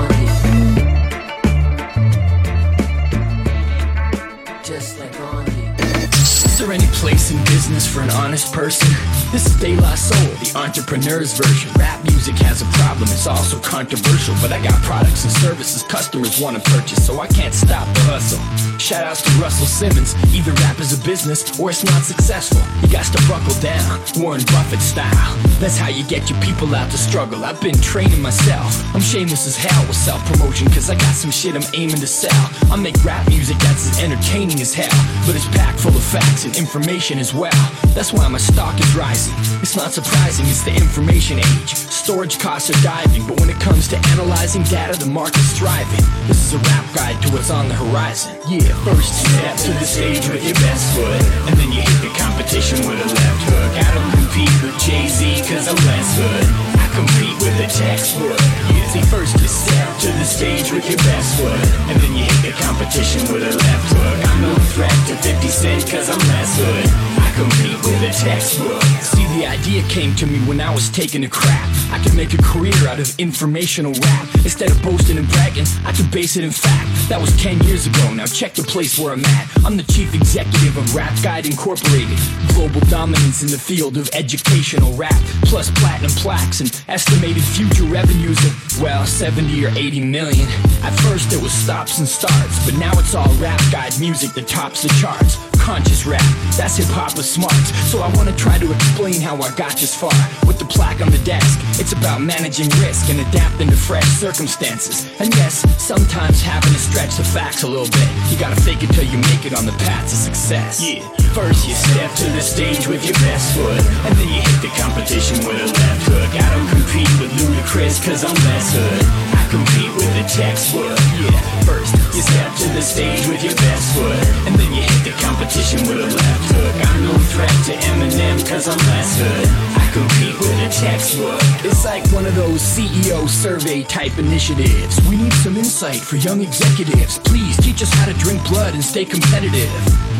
Is 6.58 6.65
there 6.65 6.74
any 6.74 6.88
place 6.88 7.30
in 7.30 7.38
business 7.46 7.86
for 7.86 8.02
an 8.02 8.10
honest 8.10 8.52
person? 8.52 8.89
This 9.32 9.46
is 9.46 9.56
De 9.62 9.76
La 9.76 9.93
Soul, 9.93 10.34
the 10.41 10.52
entrepreneur's 10.58 11.38
version. 11.38 11.70
Rap 11.78 12.04
music 12.06 12.34
has 12.39 12.63
a 12.63 12.65
problem, 12.82 13.04
it's 13.04 13.28
also 13.28 13.60
controversial. 13.60 14.34
But 14.41 14.52
I 14.52 14.63
got 14.63 14.74
products 14.82 15.24
and 15.24 15.32
services 15.34 15.84
customers 15.84 16.41
want 16.41 16.58
to 16.58 16.72
purchase, 16.72 17.06
so 17.06 17.20
I 17.20 17.28
can't 17.28 17.54
stop 17.54 17.86
the 17.93 18.02
hustle. 18.10 18.41
Shout 18.80 19.06
outs 19.06 19.22
to 19.22 19.30
Russell 19.38 19.67
Simmons. 19.67 20.15
Either 20.34 20.52
rap 20.65 20.80
is 20.80 20.98
a 20.98 21.04
business 21.06 21.60
or 21.60 21.70
it's 21.70 21.84
not 21.86 22.02
successful. 22.02 22.65
You 22.82 22.91
got 22.91 23.06
to 23.06 23.22
buckle 23.30 23.54
down, 23.62 24.02
Warren 24.17 24.41
Buffett 24.50 24.82
style. 24.82 25.38
That's 25.62 25.78
how 25.78 25.89
you 25.89 26.04
get 26.06 26.28
your 26.28 26.41
people 26.41 26.74
out 26.74 26.89
to 26.89 26.98
struggle. 26.98 27.46
I've 27.46 27.62
been 27.62 27.78
training 27.86 28.20
myself. 28.20 28.74
I'm 28.96 29.02
shameless 29.02 29.46
as 29.46 29.58
hell 29.58 29.86
with 29.86 29.96
self 29.96 30.26
promotion, 30.26 30.65
cause 30.74 30.89
I 30.89 30.96
got 30.96 31.13
some 31.13 31.30
shit 31.30 31.54
I'm 31.54 31.70
aiming 31.76 32.02
to 32.02 32.08
sell. 32.08 32.50
I 32.74 32.78
make 32.78 32.98
rap 33.06 33.30
music 33.30 33.58
that's 33.60 33.86
as 33.86 34.02
entertaining 34.02 34.60
as 34.60 34.74
hell, 34.74 34.98
but 35.28 35.36
it's 35.36 35.46
packed 35.54 35.82
full 35.82 35.96
of 35.96 36.02
facts 36.02 36.47
information 36.56 37.20
as 37.20 37.34
well. 37.34 37.52
That's 37.98 38.14
why 38.14 38.28
my 38.28 38.38
stock 38.38 38.80
is 38.80 38.96
rising. 38.96 39.34
It's 39.62 39.76
not 39.76 39.92
surprising, 39.92 40.46
it's 40.46 40.64
the 40.64 40.72
information 40.72 41.40
age. 41.40 41.74
Storage 41.74 42.40
costs 42.40 42.70
are 42.70 42.82
diving, 42.84 43.26
but 43.28 43.40
when 43.40 43.50
it 43.50 43.60
comes 43.60 43.88
to 43.90 43.98
analyzing 44.14 44.64
data, 44.64 44.98
the 44.98 45.10
market's 45.10 45.58
thriving. 45.58 46.06
This 46.28 46.40
is 46.46 46.54
a 46.54 46.60
rap 46.70 46.86
guide 46.94 47.22
to 47.24 47.34
what's 47.34 47.50
on 47.50 47.68
the 47.68 47.76
horizon. 47.76 48.38
Yeah, 48.48 48.72
first 48.86 49.12
step 49.26 49.58
to 49.66 49.72
the 49.82 49.86
stage 49.86 50.30
with 50.30 50.44
your 50.46 50.56
best 50.62 50.96
foot, 50.96 51.22
and 51.50 51.58
then 51.58 51.72
you 51.72 51.82
hit 51.82 52.00
the 52.06 52.14
competition 52.16 52.80
with 52.88 53.02
a 53.02 53.10
left 53.10 53.42
hook. 53.50 53.72
I 53.82 53.90
don't 53.98 54.12
compete 54.14 54.56
with 54.62 54.78
Jay 54.80 55.08
Z, 55.08 55.42
cause 55.50 55.68
I'm 55.68 55.80
less 55.90 56.10
hood. 56.16 56.46
I 56.80 56.86
compete 56.94 57.38
with 57.42 57.58
a 57.60 57.68
textbook. 57.68 58.40
Yeah, 58.72 58.88
see, 58.94 59.02
first 59.10 59.34
you 59.42 59.48
step 59.48 59.90
to 60.06 60.10
the 60.14 60.26
stage 60.26 60.72
with 60.72 60.88
your 60.88 61.02
best 61.04 61.38
foot, 61.38 61.60
and 61.90 62.00
then 62.00 62.14
you 62.16 62.24
hit 62.24 62.52
the 62.52 62.54
competition 62.64 63.22
with 63.34 63.44
a 63.44 63.54
left 63.54 63.88
hook. 63.92 64.18
I'm 64.30 64.42
no 64.42 64.57
to 64.86 65.16
50 65.16 65.48
Cent, 65.48 65.90
cause 65.90 66.08
I'm 66.08 66.20
less 66.30 66.56
hood. 66.60 66.86
I 67.18 67.32
compete 67.36 67.78
with 67.84 68.04
a 68.04 68.13
textbook. 68.13 69.27
The 69.36 69.46
idea 69.46 69.84
came 69.84 70.16
to 70.16 70.26
me 70.26 70.40
when 70.48 70.60
I 70.62 70.74
was 70.74 70.90
taking 70.90 71.24
a 71.26 71.30
crap. 71.30 71.70
I 71.92 72.00
could 72.02 72.16
make 72.16 72.34
a 72.34 72.42
career 72.42 72.88
out 72.88 73.00
of 73.00 73.13
informational 73.20 73.94
rap. 73.94 74.28
Instead 74.44 74.72
of 74.72 74.82
boasting 74.82 75.18
and 75.18 75.28
bragging, 75.30 75.66
I 75.86 75.92
could 75.92 76.10
base 76.12 76.38
it 76.38 76.44
in 76.44 76.52
fact. 76.52 76.90
That 77.10 77.20
was 77.20 77.36
10 77.42 77.62
years 77.63 77.88
ago, 77.88 78.13
now 78.13 78.26
check 78.26 78.54
the 78.54 78.63
place 78.63 78.98
where 78.98 79.13
I'm 79.13 79.24
at. 79.24 79.48
I'm 79.66 79.78
the 79.78 79.84
chief 79.84 80.16
executive 80.16 80.78
of 80.78 80.96
Rap 80.96 81.13
Guide 81.22 81.46
Incorporated. 81.46 82.18
Global 82.56 82.82
dominance 82.90 83.44
in 83.44 83.50
the 83.50 83.60
field 83.60 83.98
of 83.98 84.10
educational 84.13 84.94
rap. 84.94 85.22
Plus 85.44 85.70
platinum 85.72 86.12
plaques 86.12 86.62
and 86.62 86.72
estimated 86.88 87.44
future 87.44 87.84
revenues 87.84 88.38
of, 88.46 88.82
well, 88.82 89.06
70 89.06 89.66
or 89.66 89.70
80 89.70 90.02
million. 90.06 90.48
At 90.84 90.98
first 91.02 91.34
it 91.34 91.42
was 91.42 91.52
stops 91.52 92.00
and 92.00 92.08
starts, 92.08 92.66
but 92.66 92.80
now 92.80 92.92
it's 92.98 93.13
all 93.13 93.32
Rap 93.36 93.62
Guide 93.72 94.00
music 94.00 94.32
that 94.34 94.48
tops 94.48 94.84
the 94.84 94.90
charts. 95.00 95.38
Conscious 95.67 96.06
rap, 96.06 96.23
that's 96.56 96.77
hip 96.80 96.88
hop 96.95 97.17
with 97.19 97.25
smarts. 97.25 97.75
So 97.91 97.99
I 97.99 98.08
wanna 98.15 98.32
try 98.39 98.58
to 98.58 98.71
explain 98.71 99.19
how 99.19 99.36
I 99.36 99.51
got 99.60 99.75
this 99.75 99.91
far. 99.93 100.15
With 100.47 100.60
the 100.60 100.63
plaque 100.63 101.01
on 101.03 101.12
the 101.12 101.19
desk, 101.27 101.60
it's 101.75 101.91
about 101.91 102.21
managing 102.21 102.71
risk 102.80 103.12
and 103.12 103.19
adapting 103.19 103.67
to 103.67 103.75
fresh 103.75 104.08
circumstances. 104.15 105.12
And 105.19 105.27
yes, 105.36 105.67
sometimes 105.75 106.39
having 106.41 106.71
to 106.71 106.80
stretch 106.80 107.17
the 107.17 107.25
facts 107.25 107.63
a 107.63 107.67
little 107.67 107.91
bit. 107.91 108.08
You 108.32 108.39
gotta 108.39 108.56
fake 108.62 108.82
it 108.82 108.95
till 108.95 109.03
you 109.03 109.19
make 109.27 109.43
it 109.43 109.51
on 109.51 109.65
the 109.65 109.75
path 109.84 110.08
to 110.08 110.15
success. 110.15 110.80
Yeah, 110.80 111.03
first 111.36 111.67
you 111.67 111.75
step 111.75 112.15
to 112.15 112.32
the 112.32 112.39
stage 112.39 112.88
with 112.88 113.03
your 113.03 113.19
best 113.27 113.51
foot, 113.51 113.84
and 114.08 114.15
then 114.15 114.27
you 114.32 114.39
hit 114.39 114.62
the 114.63 114.71
competition 114.80 115.36
with 115.43 115.60
a 115.60 115.67
left 115.67 116.03
hook. 116.08 116.32
I 116.32 116.47
don't 116.56 116.69
compete 116.80 117.12
with 117.19 117.32
Ludacris, 117.43 117.99
cause 118.08 118.23
I'm 118.23 118.39
less 118.47 118.71
hood. 118.71 119.03
I 119.36 119.43
compete 119.50 119.92
with 119.96 120.12
the 120.16 120.26
textbook. 120.28 120.98
Yeah, 121.20 121.40
first 121.64 121.96
you 122.16 122.22
step 122.22 122.52
to 122.58 122.68
the 122.76 122.82
stage 122.82 123.28
with 123.28 123.44
your 123.44 123.56
best 123.56 123.96
foot, 123.96 124.20
and 124.48 124.56
then 124.56 124.74
you 124.74 124.82
hit 124.82 125.04
the 125.08 125.16
competition 125.24 125.80
with 125.88 126.04
a 126.04 126.10
left 126.12 126.52
hook. 126.52 126.76
I'm 126.88 127.04
no 127.04 127.14
threat 127.32 127.56
to 127.68 127.74
Eminem, 127.92 128.38
cause 128.48 128.68
I'm 128.68 128.78
less 128.92 129.20
hood. 129.20 129.48
I 129.80 129.86
compete 129.94 130.36
with 130.40 130.68
a 130.68 130.70
textbook. 130.70 131.40
It's 131.64 131.86
like 131.86 132.04
one 132.12 132.26
of 132.26 132.36
those 132.36 132.62
CEO 132.62 133.28
survey 133.28 133.84
type 133.84 134.18
initiatives. 134.18 135.00
We 135.08 135.16
need 135.18 135.34
some 135.34 135.56
insight 135.56 136.02
for 136.02 136.18
young 136.18 136.42
executives. 136.42 137.20
Please 137.20 137.56
teach 137.58 137.82
us 137.82 137.94
how 137.94 138.06
to 138.06 138.14
drink 138.20 138.44
blood 138.50 138.74
and 138.74 138.84
stay 138.84 139.06
competitive. 139.06 139.72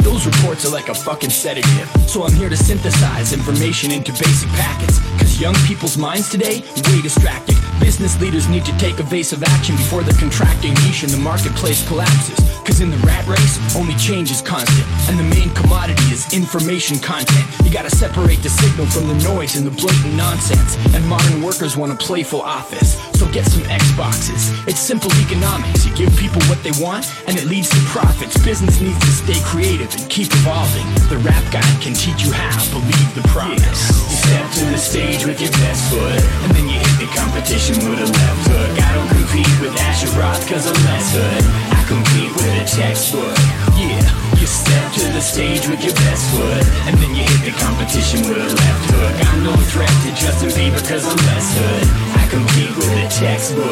Those 0.04 0.26
reports 0.26 0.66
are 0.66 0.72
like 0.72 0.88
a 0.88 0.96
fucking 0.96 1.32
sedative. 1.32 1.90
So 2.08 2.24
I'm 2.24 2.34
here 2.34 2.50
to 2.50 2.58
synthesize 2.58 3.34
information 3.34 3.92
into 3.92 4.14
basic 4.14 4.50
packets. 4.52 5.00
Cause 5.20 5.42
young 5.42 5.56
people's 5.68 5.98
minds 5.98 6.30
today, 6.30 6.62
way 6.88 7.02
distracted. 7.02 7.57
Business 7.80 8.20
leaders 8.20 8.48
need 8.48 8.66
to 8.66 8.78
take 8.78 9.00
evasive 9.00 9.44
action 9.44 9.76
before 9.76 10.04
the 10.04 10.14
contracting 10.14 10.74
niche 10.86 11.04
in 11.04 11.12
the 11.12 11.18
marketplace 11.18 11.88
collapses. 11.88 12.38
Cause 12.66 12.82
in 12.82 12.90
the 12.90 12.98
rat 12.98 13.26
race, 13.28 13.58
only 13.76 13.96
change 13.96 14.30
is 14.30 14.42
constant. 14.42 14.86
And 15.08 15.18
the 15.18 15.24
main 15.24 15.50
commodity 15.54 16.04
is 16.12 16.34
information 16.34 17.00
content. 17.00 17.46
You 17.64 17.72
gotta 17.72 17.90
separate 17.90 18.44
the 18.44 18.50
signal 18.50 18.88
from 18.88 19.08
the 19.08 19.16
noise 19.24 19.56
and 19.56 19.66
the 19.66 19.72
blatant 19.72 20.16
nonsense. 20.16 20.76
And 20.94 21.06
modern 21.08 21.42
workers 21.42 21.78
want 21.78 21.92
a 21.92 21.96
playful 21.96 22.42
office. 22.42 22.98
Get 23.38 23.46
some 23.46 23.70
Xboxes. 23.70 24.50
It's 24.66 24.82
simple 24.82 25.14
economics. 25.22 25.86
You 25.86 25.94
give 25.94 26.10
people 26.18 26.42
what 26.50 26.58
they 26.66 26.74
want, 26.82 27.06
and 27.30 27.38
it 27.38 27.46
leads 27.46 27.70
to 27.70 27.78
profits. 27.86 28.34
Business 28.42 28.82
needs 28.82 28.98
to 28.98 29.14
stay 29.14 29.38
creative 29.46 29.94
and 29.94 30.10
keep 30.10 30.34
evolving. 30.42 30.90
The 31.06 31.22
rap 31.22 31.46
guide 31.54 31.78
can 31.78 31.94
teach 31.94 32.26
you 32.26 32.34
how. 32.34 32.58
Believe 32.74 33.14
the 33.14 33.22
promise. 33.30 33.62
You 33.62 34.18
step 34.26 34.46
to 34.58 34.64
the 34.74 34.82
stage 34.82 35.30
with 35.30 35.38
your 35.38 35.54
best 35.62 35.86
foot, 35.94 36.18
and 36.18 36.50
then 36.58 36.66
you 36.66 36.82
hit 36.82 36.98
the 36.98 37.10
competition 37.14 37.78
with 37.86 38.02
a 38.02 38.10
left 38.10 38.42
hook. 38.50 38.74
I 38.74 38.90
don't 38.98 39.12
compete 39.14 39.54
with 39.62 39.78
Asher 39.86 40.10
Roth, 40.18 40.42
cause 40.50 40.66
I'm 40.66 40.80
less 40.90 41.14
hood. 41.14 41.44
I 41.78 41.82
compete 41.86 42.34
with 42.34 42.58
a 42.58 42.66
textbook. 42.66 43.38
Yeah, 43.78 44.02
you 44.42 44.50
step 44.50 44.98
to 44.98 45.14
the 45.14 45.22
stage 45.22 45.70
with 45.70 45.86
your 45.86 45.94
best 45.94 46.26
foot, 46.34 46.66
and 46.90 46.98
then 46.98 47.14
you 47.14 47.22
hit 47.22 47.54
the 47.54 47.56
competition 47.62 48.26
with 48.26 48.42
a 48.42 48.50
left 48.50 48.86
hook. 48.98 49.14
I'm 49.30 49.46
no 49.46 49.54
threat 49.70 49.94
to 49.94 50.10
Justin 50.18 50.50
Bieber, 50.58 50.82
cause 50.90 51.06
I'm 51.06 51.22
less 51.30 51.54
hood. 51.54 52.17
I 52.28 52.30
compete 52.30 52.76
with 52.76 52.90
a 52.90 53.08
textbook. 53.08 53.64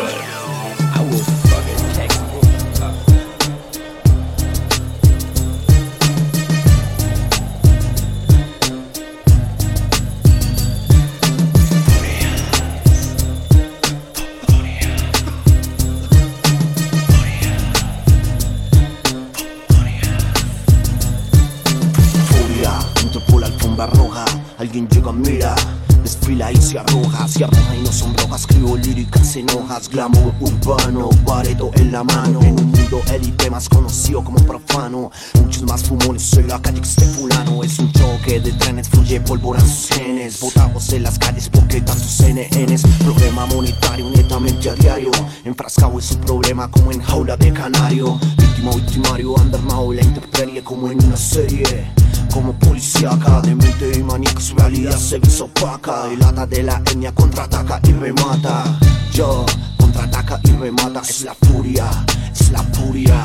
I 0.96 1.02
will 1.12 1.20
fucking 1.20 1.94
textbook. 1.94 2.46
up. 2.82 2.96
Furia, 22.30 22.80
entro 23.02 23.20
por 23.26 23.42
la 23.42 23.48
alfombra 23.48 23.88
roja, 23.88 24.24
alguien 24.58 24.88
llega, 24.88 25.12
mira, 25.12 25.56
y 26.52 26.58
se 26.58 26.78
arroja, 26.78 27.28
se 27.28 27.44
arroja 27.44 27.76
y 27.76 27.82
no 27.82 27.92
son 27.92 28.14
brojas, 28.14 28.42
escribo 28.42 28.78
líricas 28.78 29.36
en 29.36 29.50
hojas, 29.52 29.90
glamour 29.90 30.34
urbano, 30.40 31.10
bareto 31.26 31.72
en 31.76 31.92
la 31.92 32.04
mano, 32.04 32.42
en 32.42 32.60
un 32.60 32.72
mundo 32.72 33.02
élite 33.14 33.50
más 33.50 33.68
conocido 33.68 34.24
como 34.24 34.38
profano, 34.46 35.12
muchos 35.42 35.64
más 35.64 35.84
fumones, 35.84 36.24
soy 36.24 36.44
la 36.44 36.62
calle 36.62 36.82
de 36.82 37.06
fulano, 37.06 37.64
es 37.64 37.80
un 37.80 37.92
choque 37.92 38.40
de 38.40 38.52
trenes, 38.54 38.90
fluye 38.90 39.20
pólvora 39.22 39.60
en 39.60 39.68
sus 39.68 39.90
genes, 39.90 40.40
botados 40.40 40.94
en 40.94 41.04
las 41.04 41.18
calles 41.18 41.50
porque 41.50 41.82
tantos 41.82 42.18
CNNs, 42.18 42.84
problema 43.00 43.46
monetario 43.48 44.10
netamente 44.10 44.70
a 44.70 44.76
diario, 44.76 45.12
enfrascado 45.44 45.94
en 45.94 46.02
su 46.02 46.18
problema 46.20 46.70
como 46.70 46.92
en 46.92 47.02
jaula 47.02 47.38
de 47.38 47.52
canario, 47.54 48.20
víctima 48.38 48.72
victimario, 48.76 49.40
anda 49.40 49.58
armado 49.58 49.94
la 49.94 50.02
intemperie 50.04 50.64
como 50.64 50.92
en 50.92 51.04
una 51.04 51.18
serie. 51.18 51.92
Como 52.36 52.52
policíaca. 52.60 53.40
De 53.40 53.56
mente 53.56 53.98
y 53.98 54.04
maníaca 54.04 54.42
Su 54.42 54.58
realidad 54.58 54.98
se 54.98 55.22
opaca. 55.42 56.12
El 56.12 56.22
hada 56.22 56.46
de 56.46 56.64
la 56.64 56.82
etnia 56.86 57.14
contraataca 57.14 57.80
y 57.88 57.94
remata. 57.94 58.78
Yo, 59.14 59.46
contraataca 59.78 60.42
y 60.44 60.52
remata. 60.52 61.00
Es 61.00 61.24
la 61.24 61.34
furia, 61.34 61.86
es 62.34 62.52
la 62.52 62.62
furia. 62.74 63.16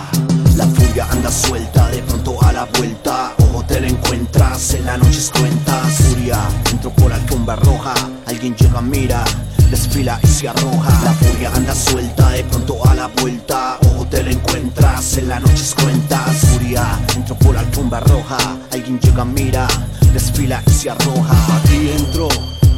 La 0.55 0.65
furia 0.67 1.09
anda 1.11 1.31
suelta 1.31 1.89
De 1.89 1.99
pronto 2.03 2.41
a 2.41 2.53
la 2.53 2.65
vuelta. 2.79 3.33
Ojo 3.39 3.65
te 3.67 3.81
la 3.81 3.89
encuentras 3.89 4.75
En 4.75 4.87
la 4.87 4.97
noche 4.97 5.19
es 5.19 5.31
cuentas 5.31 5.93
Furia, 5.95 6.39
entro 6.71 6.91
por 6.91 7.13
alfombra 7.13 7.57
roja. 7.57 7.95
Alguien 8.27 8.55
llega, 8.55 8.81
mira 8.81 9.25
Desfila 9.71 10.19
y 10.23 10.27
se 10.27 10.49
arroja. 10.49 11.05
La 11.05 11.13
furia 11.13 11.53
anda 11.55 11.75
suelta 11.75 12.31
De 12.31 12.45
pronto 12.45 12.79
a 12.87 12.95
la 12.95 13.07
vuelta. 13.07 13.79
Ojo 13.87 14.07
te 14.07 14.23
la 14.23 14.31
encuentras 14.31 15.17
En 15.19 15.29
la 15.29 15.41
noche 15.41 15.65
cuentas 15.81 16.37
Furia, 16.53 16.99
entro 17.15 17.37
por 17.37 17.57
alfombra 17.57 18.01
roja. 18.01 18.39
Alguien 18.73 18.99
llega, 19.01 19.25
mira 19.25 19.67
Desfila 20.13 20.63
y 20.67 20.71
se 20.71 20.91
arroja. 20.91 21.35
Aquí 21.57 21.91
entro 21.97 22.29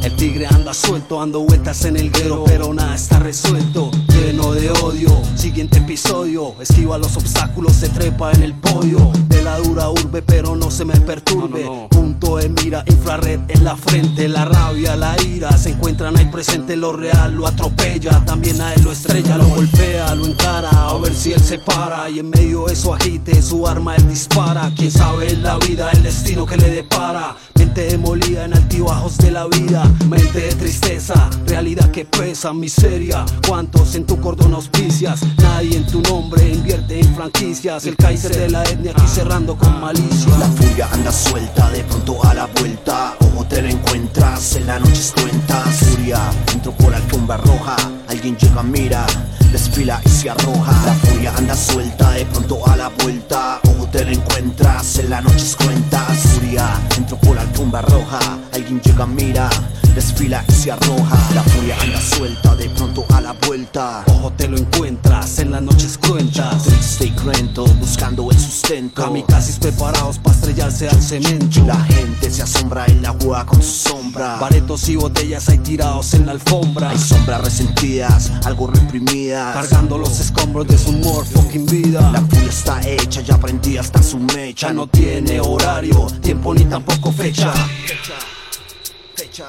El 0.03 0.13
tigre 0.17 0.45
anda 0.47 0.73
suelto, 0.73 1.19
dando 1.19 1.39
vueltas 1.39 1.85
en 1.85 1.95
el 1.95 2.11
guero, 2.11 2.43
pero 2.45 2.73
nada 2.73 2.93
está 2.93 3.19
resuelto, 3.19 3.89
lleno 4.09 4.51
de 4.51 4.69
odio. 4.69 5.09
Siguiente 5.35 5.77
episodio, 5.77 6.55
esquiva 6.59 6.97
los 6.97 7.15
obstáculos, 7.15 7.71
se 7.71 7.87
trepa 7.87 8.33
en 8.33 8.43
el 8.43 8.53
pollo. 8.53 9.11
De 9.29 9.41
la 9.41 9.57
dura 9.59 9.89
urbe, 9.89 10.21
pero 10.21 10.57
no 10.57 10.69
se 10.71 10.83
me 10.83 10.99
perturbe. 10.99 11.69
Punto 11.89 12.35
de 12.35 12.49
mira, 12.49 12.83
infrared 12.85 13.39
en 13.47 13.63
la 13.63 13.77
frente, 13.77 14.27
la 14.27 14.43
rabia, 14.43 14.97
la 14.97 15.15
ira. 15.21 15.57
Se 15.57 15.69
encuentran 15.69 16.17
ahí 16.17 16.25
presente, 16.25 16.75
lo 16.75 16.91
real 16.91 17.35
lo 17.35 17.47
atropella. 17.47 18.23
También 18.25 18.59
a 18.59 18.73
él 18.73 18.83
lo 18.83 18.91
estrella, 18.91 19.37
lo 19.37 19.47
golpea, 19.47 20.15
lo 20.15 20.25
encara, 20.25 20.69
a 20.69 20.97
ver 20.97 21.15
si 21.15 21.31
él 21.31 21.41
se 21.41 21.59
para. 21.59 22.09
Y 22.09 22.19
en 22.19 22.29
medio 22.29 22.65
de 22.65 22.75
su 22.75 22.93
agite, 22.93 23.41
su 23.41 23.65
arma 23.65 23.95
él 23.95 24.09
dispara. 24.09 24.69
Quién 24.75 24.91
sabe 24.91 25.31
en 25.31 25.43
la 25.43 25.57
vida 25.59 25.89
el 25.91 26.03
destino 26.03 26.45
que 26.45 26.57
le 26.57 26.69
depara. 26.69 27.37
Mente 27.55 27.85
demolida 27.85 28.43
en 28.43 28.53
altibajos 28.53 29.17
de 29.19 29.31
la 29.31 29.47
vida, 29.47 29.89
mente 30.07 30.39
de 30.39 30.55
tristeza, 30.55 31.29
realidad 31.45 31.89
que 31.91 32.05
pesa, 32.05 32.53
miseria. 32.53 33.25
¿Cuántos 33.47 33.95
en 33.95 34.05
tu 34.05 34.19
cordón 34.19 34.53
auspicias? 34.53 35.21
Nadie 35.37 35.77
en 35.77 35.87
tu 35.87 36.01
nombre 36.01 36.49
invierte 36.49 36.99
en 36.99 37.15
franquicias. 37.15 37.85
El 37.85 37.95
Kaiser 37.95 38.35
de 38.35 38.49
la 38.49 38.63
etnia 38.63 38.91
aquí 38.91 39.07
cerrando 39.07 39.57
con 39.57 39.79
malicia. 39.79 40.37
La 40.37 40.47
furia 40.47 40.89
anda 40.91 41.11
suelta, 41.11 41.69
de 41.71 41.83
pronto 41.83 42.23
a 42.25 42.33
la 42.33 42.45
vuelta. 42.47 43.15
Ojo 43.19 43.45
te 43.45 43.61
la 43.61 43.69
encuentras, 43.69 44.55
en 44.55 44.67
la 44.67 44.79
noche 44.79 45.01
es 45.01 45.11
cuenta. 45.11 45.61
Furia, 45.61 46.19
entro 46.53 46.71
por 46.73 46.93
alfombra 46.93 47.37
roja. 47.37 47.75
Alguien 48.07 48.37
llega, 48.37 48.63
mira, 48.63 49.05
desfila 49.51 50.01
y 50.05 50.09
se 50.09 50.29
arroja. 50.29 50.71
La 50.85 50.93
furia 50.93 51.33
anda 51.37 51.55
suelta, 51.55 52.11
de 52.11 52.25
pronto 52.25 52.67
a 52.67 52.75
la 52.75 52.89
vuelta. 52.89 53.59
Ojo 53.63 53.87
te 53.87 54.05
la 54.05 54.11
encuentras, 54.11 54.99
en 54.99 55.09
la 55.09 55.21
noche 55.21 55.45
es 55.45 55.55
cuenta. 55.55 55.99
Furia, 55.99 56.79
entro 56.97 57.17
por 57.17 57.37
alfombra 57.37 57.81
roja. 57.81 58.19
Alguien 58.53 58.81
llega, 58.81 59.05
mira, 59.05 59.49
desfila 59.93 60.43
y 60.47 60.51
se 60.51 60.71
arroja. 60.71 61.17
La 61.33 61.43
furia 61.43 61.75
anda 61.79 62.01
suelta, 62.01 62.55
de 62.55 62.69
pronto 62.69 63.05
a 63.13 63.21
la 63.21 63.33
vuelta. 63.47 64.03
Ojo 64.07 64.31
te 64.33 64.47
lo 64.47 64.57
encuentras 64.57 65.39
en 65.39 65.51
las 65.51 65.61
noches 65.61 65.97
cruentas. 65.97 66.63
Triste 66.63 67.05
y 67.05 67.11
cruento, 67.11 67.65
buscando 67.79 68.29
el 68.31 68.39
sustento. 68.39 69.03
Kamikazes 69.03 69.59
preparados 69.59 70.19
para 70.19 70.35
estrellarse 70.35 70.89
al 70.89 71.01
cemento. 71.01 71.63
La 71.65 71.79
gente 71.85 72.29
se 72.31 72.41
asombra 72.43 72.85
en 72.87 73.01
la 73.01 73.09
agua 73.09 73.45
con 73.45 73.61
su 73.61 73.89
sombra. 73.89 74.37
Baretos 74.37 74.87
y 74.89 74.95
botellas 74.95 75.47
hay 75.49 75.59
tirados 75.59 76.13
en 76.13 76.25
la 76.25 76.33
alfombra. 76.33 76.89
Hay 76.89 76.97
sombras 76.97 77.41
resentidas, 77.41 78.31
algo 78.45 78.67
reprimidas. 78.67 79.53
Cargando 79.53 79.97
los 79.97 80.19
escombros 80.19 80.67
de 80.67 80.77
su 80.77 80.89
humor, 80.89 81.25
fucking 81.25 81.65
vida. 81.65 82.11
La 82.11 82.21
furia 82.21 82.49
está 82.49 82.81
hecha, 82.87 83.21
ya 83.21 83.37
prendí 83.37 83.77
hasta 83.77 84.01
su 84.01 84.19
mecha. 84.19 84.73
No 84.73 84.87
tiene 84.87 85.39
horario, 85.39 86.07
tiempo 86.21 86.53
ni 86.53 86.65
tampoco 86.65 87.11
fecha. 87.11 87.53
Fecha. 89.15 89.47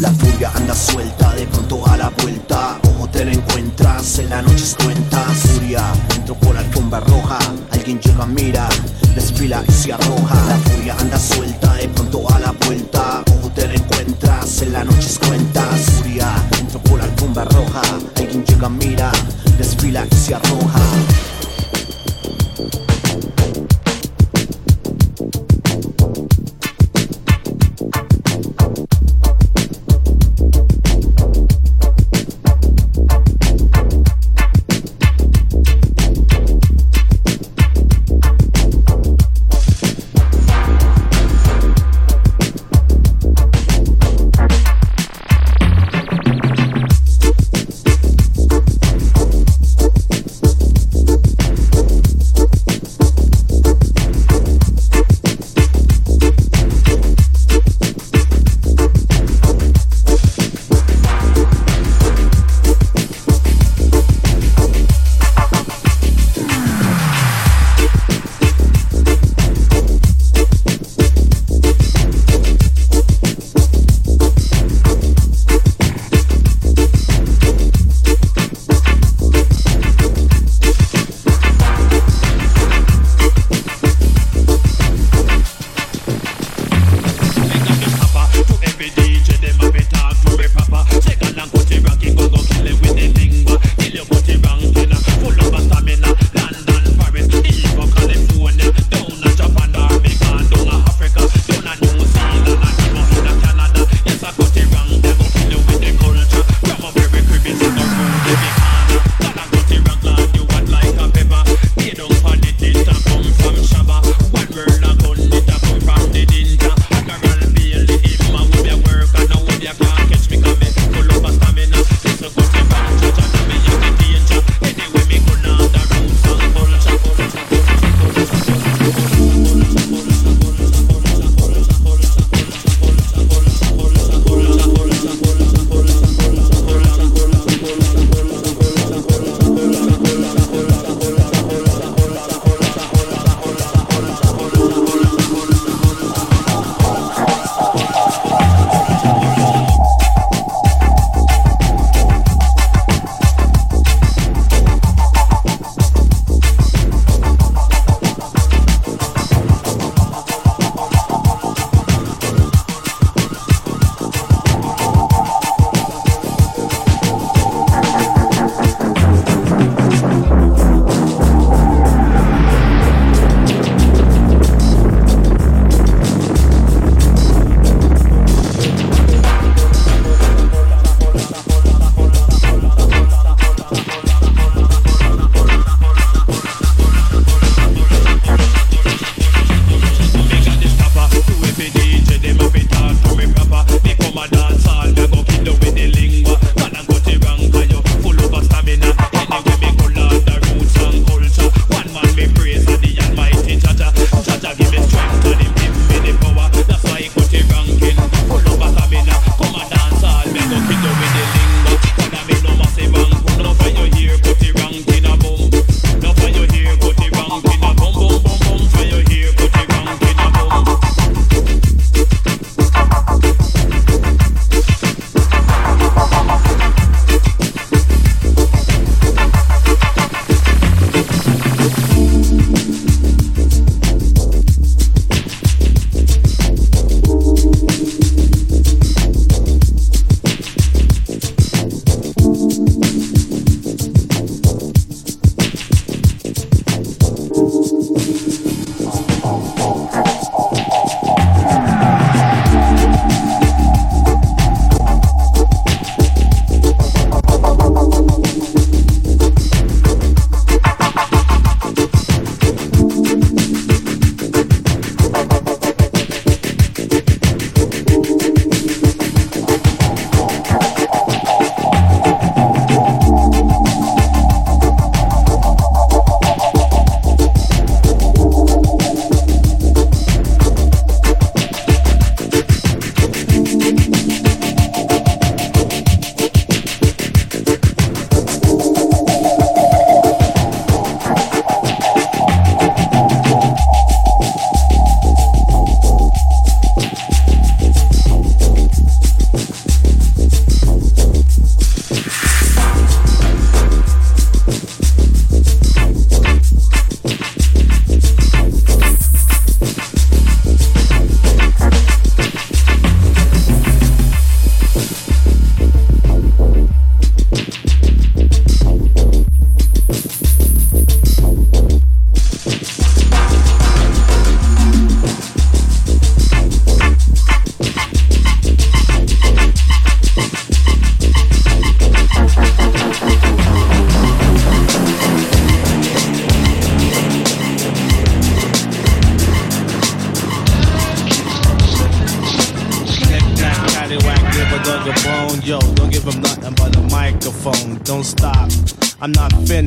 La 0.00 0.10
furia 0.12 0.50
anda 0.54 0.74
suelta, 0.74 1.34
de 1.34 1.46
pronto 1.46 1.86
a 1.86 1.94
la 1.94 2.08
vuelta. 2.22 2.80
Ojo 2.84 3.06
te 3.10 3.22
la 3.22 3.32
encuentras, 3.32 4.18
en 4.18 4.30
la 4.30 4.40
noche 4.40 4.64
es 4.64 4.74
cuenta. 4.82 5.18
Furia, 5.24 5.92
entro 6.16 6.34
por 6.36 6.56
alfombra 6.56 7.00
roja. 7.00 7.38
Alguien 7.70 8.00
llega, 8.00 8.24
mira, 8.24 8.66
desfila 9.14 9.62
y 9.68 9.72
se 9.72 9.92
arroja. 9.92 10.34
La 10.48 10.56
furia 10.56 10.96
anda 10.98 11.18
suelta, 11.18 11.74
de 11.74 11.88
pronto 11.90 12.24
a 12.32 12.38
la 12.38 12.52
vuelta. 12.66 13.22
Ojo 13.38 13.50
te 13.54 13.68
la 13.68 13.74
encuentras, 13.74 14.62
en 14.62 14.72
la 14.72 14.84
noche 14.84 15.06
es 15.06 15.18
cuenta. 15.18 15.62
Furia, 15.98 16.32
entro 16.58 16.80
por 16.80 16.98
alfombra 17.02 17.44
roja. 17.44 17.82
Alguien 18.16 18.42
llega, 18.46 18.70
mira, 18.70 19.12
desfila 19.58 20.06
y 20.10 20.14
se 20.14 20.34
arroja. 20.34 20.80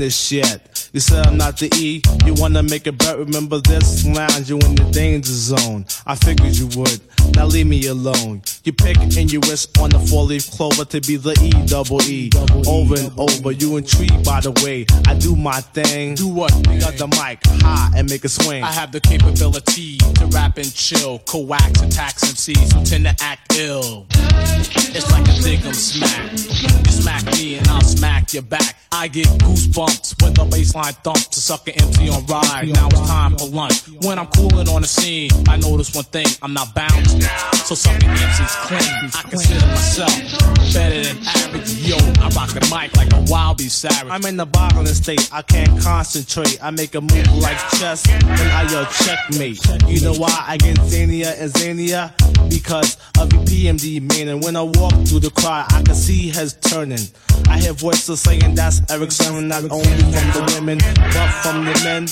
Finished 0.04 0.32
yet. 0.34 0.73
You 0.94 1.00
said 1.00 1.26
I'm 1.26 1.38
not 1.38 1.58
the 1.58 1.74
E. 1.74 2.04
You 2.24 2.36
wanna 2.36 2.62
make 2.62 2.86
it 2.86 3.00
bet? 3.00 3.18
Remember 3.18 3.58
this 3.58 4.06
lounge, 4.06 4.48
you 4.48 4.60
in 4.60 4.76
the 4.76 4.88
danger 4.92 5.34
zone. 5.34 5.88
I 6.06 6.14
figured 6.14 6.56
you 6.56 6.68
would. 6.80 7.02
Now 7.36 7.48
leave 7.48 7.66
me 7.66 7.88
alone. 7.88 8.44
You 8.64 8.74
pick 8.74 8.98
and 8.98 9.32
you 9.32 9.40
wish 9.40 9.66
on 9.80 9.90
the 9.90 9.98
four 9.98 10.24
leaf 10.24 10.52
clover 10.52 10.86
to 10.86 11.02
be 11.02 11.16
the 11.16 11.34
E 11.42 11.50
double 11.66 12.00
E. 12.04 12.30
Over 12.68 12.94
and 13.00 13.12
over, 13.18 13.52
you 13.52 13.78
intrigued 13.78 14.24
by 14.24 14.40
the 14.42 14.52
way 14.64 14.86
I 15.08 15.16
do 15.16 15.36
my 15.36 15.62
thing. 15.62 16.14
Do 16.14 16.28
what? 16.28 16.52
Got 16.80 16.98
the 16.98 17.08
mic 17.08 17.40
high 17.64 17.90
and 17.98 18.08
make 18.08 18.24
it 18.24 18.30
swing. 18.30 18.64
I 18.64 18.72
have 18.72 18.92
the 18.92 19.00
capability 19.00 19.98
to 19.98 20.28
rap 20.28 20.60
and 20.60 20.72
chill, 20.76 21.18
coax 21.26 21.82
attacks 21.82 22.24
MCs 22.24 22.72
who 22.72 22.86
tend 22.86 23.06
to 23.06 23.16
act 23.20 23.58
ill. 23.58 24.06
It's 24.14 25.10
like 25.12 25.28
a 25.28 25.42
dig 25.42 25.66
'em 25.66 25.74
smack. 25.74 26.32
You 26.34 26.92
smack 26.92 27.26
me 27.34 27.56
and 27.56 27.68
I'll 27.68 27.82
smack 27.82 28.32
your 28.32 28.44
back. 28.44 28.78
I 28.92 29.08
get 29.08 29.26
goosebumps 29.42 30.22
when 30.22 30.34
the 30.36 30.46
baseline 30.46 30.83
thumps 30.92 31.28
to 31.28 31.40
suck 31.40 31.68
an 31.68 31.76
empty 31.82 32.10
on 32.10 32.26
ride. 32.26 32.70
Now 32.74 32.88
it's 32.88 33.08
time 33.08 33.38
for 33.38 33.48
lunch. 33.48 33.88
When 34.02 34.20
I'm 34.20 34.28
cooling 34.28 34.68
on 34.70 34.82
the 34.82 34.88
scene, 34.88 35.32
I 35.48 35.58
notice 35.58 35.94
one 35.96 36.06
thing, 36.06 36.28
I'm 36.42 36.54
not 36.54 36.74
bound 36.76 37.06
to. 37.06 37.22
So 37.64 37.76
sucking 37.76 38.10
MC's 38.10 38.56
clean. 38.68 39.10
I 39.14 39.22
consider 39.30 39.66
myself 39.68 40.74
better 40.74 41.02
than 41.04 41.18
average. 41.26 41.74
Yo, 41.88 41.96
I 41.96 42.30
rock 42.36 42.50
the 42.50 42.62
mic 42.74 42.96
like 42.96 43.14
a 43.14 43.32
wild 43.32 43.58
beast 43.58 43.80
savage. 43.80 44.12
I'm 44.12 44.26
in 44.26 44.38
the 44.38 44.46
boggling 44.46 44.88
state, 44.88 45.30
I 45.32 45.42
can't 45.42 45.82
concentrate. 45.82 46.60
I 46.62 46.72
make 46.72 46.96
a 46.96 47.02
move 47.02 47.28
like 47.38 47.58
chess, 47.80 48.08
and 48.10 48.24
I 48.52 48.70
yell 48.72 48.86
checkmate. 48.86 49.60
You 49.88 50.02
know 50.02 50.14
why 50.14 50.46
I 50.48 50.58
get 50.58 50.78
zania 50.78 51.40
and 51.40 51.52
zania? 51.52 52.14
Because 52.50 52.98
of 53.20 53.30
the 53.30 53.38
PMD 53.38 54.02
man, 54.02 54.28
and 54.28 54.44
when 54.44 54.56
I 54.56 54.62
walk 54.64 54.94
through 55.08 55.22
the 55.22 55.32
crowd, 55.32 55.72
I 55.72 55.82
can 55.82 55.96
see 55.96 56.30
heads 56.30 56.54
turning. 56.54 57.00
I 57.48 57.60
hear 57.60 57.74
voices 57.74 58.22
saying 58.22 58.56
that's 58.56 58.82
Erick 58.92 59.12
Sermon, 59.12 59.48
not 59.48 59.64
only 59.70 59.86
from 59.86 60.28
the 60.34 60.52
women, 60.56 60.73
but 60.80 61.30
from 61.42 61.66
the 61.66 61.82
men. 61.84 62.08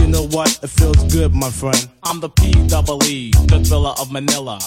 You 0.00 0.08
know 0.08 0.26
what? 0.28 0.58
It 0.62 0.68
feels 0.68 1.02
good, 1.12 1.34
my 1.34 1.50
friend. 1.50 1.88
I'm 2.02 2.20
the 2.20 2.28
P 2.28 2.52
double 2.68 3.02
E, 3.04 3.30
the 3.30 3.62
thriller 3.64 3.94
of 3.98 4.12
Manila. 4.12 4.58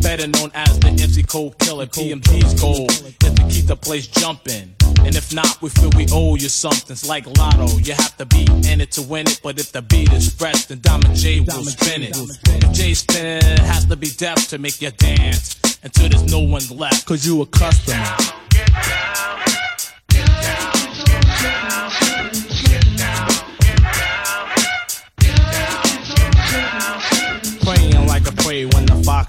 Better 0.00 0.26
known 0.26 0.50
as 0.54 0.78
the 0.80 0.88
MC 0.88 1.22
Code 1.22 1.58
Killer. 1.58 1.86
PMD's 1.86 2.60
goal 2.60 2.86
is 2.86 3.14
to 3.18 3.48
keep 3.48 3.66
the 3.66 3.76
place 3.76 4.06
jumping. 4.06 4.74
And 5.00 5.14
if 5.14 5.34
not, 5.34 5.60
we 5.62 5.70
feel 5.70 5.90
we 5.96 6.06
owe 6.12 6.36
you 6.36 6.48
something. 6.48 6.92
It's 6.92 7.08
like 7.08 7.26
Lotto. 7.38 7.78
You 7.78 7.94
have 7.94 8.16
to 8.18 8.26
be 8.26 8.46
in 8.68 8.80
it 8.80 8.92
to 8.92 9.02
win 9.02 9.26
it. 9.26 9.40
But 9.42 9.58
if 9.58 9.72
the 9.72 9.82
beat 9.82 10.12
is 10.12 10.32
fresh, 10.32 10.66
then 10.66 10.80
Diamond 10.80 11.14
J 11.14 11.40
will 11.40 11.64
spin 11.64 12.02
it. 12.02 12.16
If 12.16 12.72
J's 12.72 13.00
spinning 13.00 13.38
it, 13.38 13.58
has 13.60 13.86
to 13.86 13.96
be 13.96 14.08
deaf 14.08 14.48
to 14.48 14.58
make 14.58 14.80
you 14.80 14.90
dance. 14.90 15.56
Until 15.82 16.08
there's 16.08 16.30
no 16.30 16.40
one 16.40 16.62
left. 16.70 17.06
Cause 17.06 17.26
you 17.26 17.42
a 17.42 17.46
customer. 17.46 18.04
Praying 18.50 19.33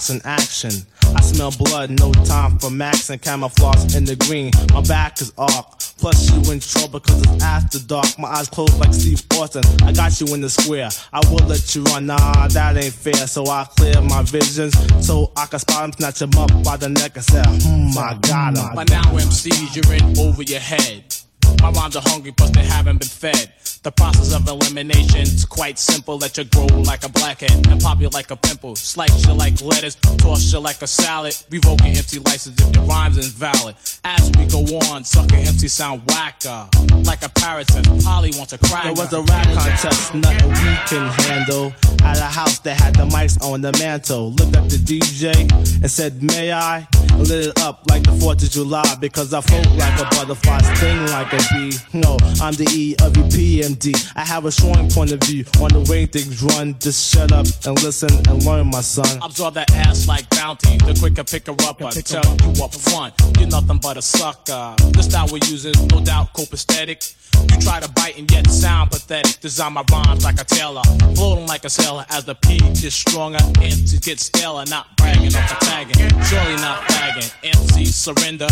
in 0.09 0.21
action. 0.25 0.71
I 1.15 1.21
smell 1.21 1.51
blood, 1.51 1.89
no 1.99 2.11
time 2.11 2.57
for 2.59 2.69
max 2.69 3.09
and 3.09 3.21
camouflage 3.21 3.95
in 3.95 4.05
the 4.05 4.15
green. 4.15 4.51
My 4.73 4.81
back 4.81 5.21
is 5.21 5.31
off. 5.37 5.95
Plus 5.97 6.29
you 6.29 6.51
in 6.51 6.59
trouble 6.59 6.99
cause 6.99 7.21
it's 7.21 7.43
after 7.43 7.79
dark. 7.79 8.19
My 8.19 8.27
eyes 8.27 8.49
closed 8.49 8.77
like 8.79 8.93
Steve 8.93 9.23
Austin. 9.33 9.63
I 9.83 9.93
got 9.93 10.19
you 10.19 10.33
in 10.33 10.41
the 10.41 10.49
square. 10.49 10.89
I 11.13 11.19
will 11.29 11.45
let 11.47 11.73
you 11.73 11.83
run. 11.83 12.07
Nah, 12.07 12.47
that 12.49 12.75
ain't 12.75 12.93
fair. 12.93 13.27
So 13.27 13.47
I 13.47 13.65
clear 13.77 14.01
my 14.01 14.21
visions 14.23 14.75
so 15.05 15.31
I 15.37 15.45
can 15.45 15.59
spot 15.59 15.85
him, 15.85 15.93
snatch 15.93 16.21
him 16.21 16.31
up 16.37 16.51
by 16.63 16.77
the 16.77 16.89
neck 16.89 17.15
and 17.15 17.23
say, 17.23 17.43
hmm, 17.45 17.97
I 17.97 18.17
got 18.21 18.57
him. 18.57 18.75
By 18.75 18.83
now, 18.89 19.03
MCs, 19.03 19.75
you're 19.75 19.93
in 19.95 20.19
over 20.19 20.43
your 20.43 20.59
head. 20.59 21.14
My 21.61 21.71
rhymes 21.71 21.95
are 21.95 22.03
hungry, 22.05 22.31
plus 22.31 22.51
they 22.51 22.63
haven't 22.63 22.99
been 22.99 23.07
fed. 23.07 23.51
The 23.85 23.91
process 23.91 24.33
of 24.33 24.47
elimination's 24.47 25.45
quite 25.45 25.77
simple. 25.77 26.17
Let 26.17 26.37
you 26.39 26.45
grow 26.45 26.65
like 26.65 27.05
a 27.05 27.09
blackhead 27.09 27.67
and 27.67 27.79
pop 27.79 28.01
you 28.01 28.09
like 28.09 28.31
a 28.31 28.35
pimple. 28.35 28.75
Slice 28.75 29.27
you 29.27 29.33
like 29.33 29.61
lettuce, 29.61 29.93
toss 29.93 30.51
you 30.51 30.57
like 30.57 30.81
a 30.81 30.87
salad. 30.87 31.37
Revoke 31.51 31.81
your 31.81 31.89
empty 31.89 32.17
license 32.17 32.59
if 32.59 32.75
your 32.75 32.83
rhyme's 32.85 33.17
invalid. 33.17 33.75
As 34.03 34.31
we 34.39 34.47
go 34.47 34.61
on, 34.89 35.03
suck 35.03 35.31
an 35.33 35.45
empty 35.45 35.67
sound 35.67 36.01
whacker. 36.09 36.67
Like 37.03 37.23
a 37.23 37.29
parrot 37.29 37.69
and 37.75 37.85
Polly 38.03 38.31
wants 38.35 38.53
a 38.53 38.57
cracker. 38.57 38.95
There 38.95 39.03
was 39.03 39.13
a 39.13 39.21
rap 39.21 39.45
contest, 39.53 40.15
nothing 40.15 40.49
we 40.49 40.75
can 40.87 41.07
handle. 41.29 41.71
At 42.01 42.17
a 42.17 42.25
house 42.25 42.57
that 42.59 42.81
had 42.81 42.95
the 42.95 43.05
mics 43.05 43.39
on 43.43 43.61
the 43.61 43.71
mantle. 43.73 44.31
Looked 44.31 44.57
up 44.57 44.67
the 44.67 44.77
DJ 44.77 45.51
and 45.81 45.91
said, 45.91 46.23
May 46.23 46.51
I? 46.51 46.87
Lit 47.17 47.47
it 47.47 47.61
up 47.61 47.83
like 47.89 48.03
the 48.03 48.11
4th 48.11 48.43
of 48.43 48.49
July 48.49 48.95
because 48.99 49.31
I 49.31 49.41
float 49.41 49.67
like 49.77 49.99
a 49.99 50.05
butterfly, 50.15 50.57
sting 50.75 51.05
like 51.07 51.31
a 51.33 51.37
bee. 51.51 51.73
No, 51.93 52.17
I'm 52.41 52.53
the 52.53 52.67
E 52.73 52.95
of 53.01 53.15
your 53.15 53.25
PMD. 53.27 53.93
I 54.15 54.25
have 54.25 54.45
a 54.45 54.51
strong 54.51 54.89
point 54.89 55.11
of 55.11 55.19
view 55.21 55.45
on 55.61 55.69
the 55.69 55.85
way 55.89 56.05
things 56.05 56.41
run. 56.43 56.75
Just 56.79 57.13
shut 57.13 57.31
up 57.31 57.45
and 57.65 57.81
listen 57.83 58.09
and 58.29 58.45
learn, 58.45 58.67
my 58.67 58.81
son. 58.81 59.19
Absorb 59.21 59.53
that 59.55 59.71
ass 59.73 60.07
like 60.07 60.29
bounty. 60.29 60.77
The 60.77 60.95
quicker 60.99 61.23
pick 61.23 61.47
her 61.47 61.55
up, 61.67 61.81
I 61.81 61.91
tell 61.91 62.23
you 62.23 62.63
up 62.63 62.73
front. 62.73 63.13
You're 63.39 63.49
nothing 63.49 63.77
but 63.77 63.97
a 63.97 64.01
sucker. 64.01 64.75
The 64.91 65.03
style 65.03 65.27
we 65.31 65.39
use 65.47 65.65
is 65.65 65.79
no 65.87 66.01
doubt 66.01 66.33
copacetic. 66.33 67.15
You 67.51 67.59
try 67.59 67.79
to 67.79 67.91
bite 67.91 68.17
and 68.17 68.29
yet 68.31 68.49
sound 68.49 68.91
pathetic. 68.91 69.39
Design 69.41 69.73
my 69.73 69.83
rhymes 69.91 70.23
like 70.23 70.39
a 70.39 70.45
tailor. 70.45 70.83
Floating 71.15 71.47
like 71.47 71.65
a 71.65 71.69
sailor 71.69 72.05
as 72.09 72.25
the 72.25 72.35
P 72.35 72.57
gets 72.57 72.95
stronger. 72.95 73.39
MC 73.61 73.99
gets 73.99 74.25
staler. 74.25 74.65
Not 74.69 74.95
bragging 74.97 75.35
off 75.35 75.49
the 75.49 75.65
tagging. 75.65 76.09
Surely 76.23 76.55
not 76.57 76.81
fagging. 76.89 77.31
MC 77.43 77.85
surrender. 77.85 78.47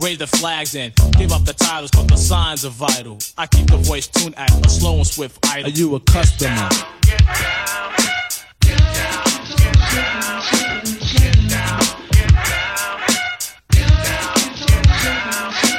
Raise 0.00 0.18
the 0.18 0.26
flags 0.26 0.74
and 0.74 0.92
give 1.18 1.32
up 1.32 1.44
the 1.44 1.54
titles, 1.54 1.90
but 1.92 2.08
the 2.08 2.16
signs 2.24 2.64
are 2.64 2.70
vital. 2.70 3.18
I 3.36 3.46
keep 3.46 3.66
the 3.66 3.76
voice 3.76 4.06
tuned 4.06 4.34
at 4.38 4.66
a 4.66 4.70
slow 4.70 4.96
and 4.96 5.06
swift 5.06 5.38
idle. 5.46 5.66
Are 5.66 5.74
you 5.74 5.94
a 5.94 6.00
customer? 6.00 6.68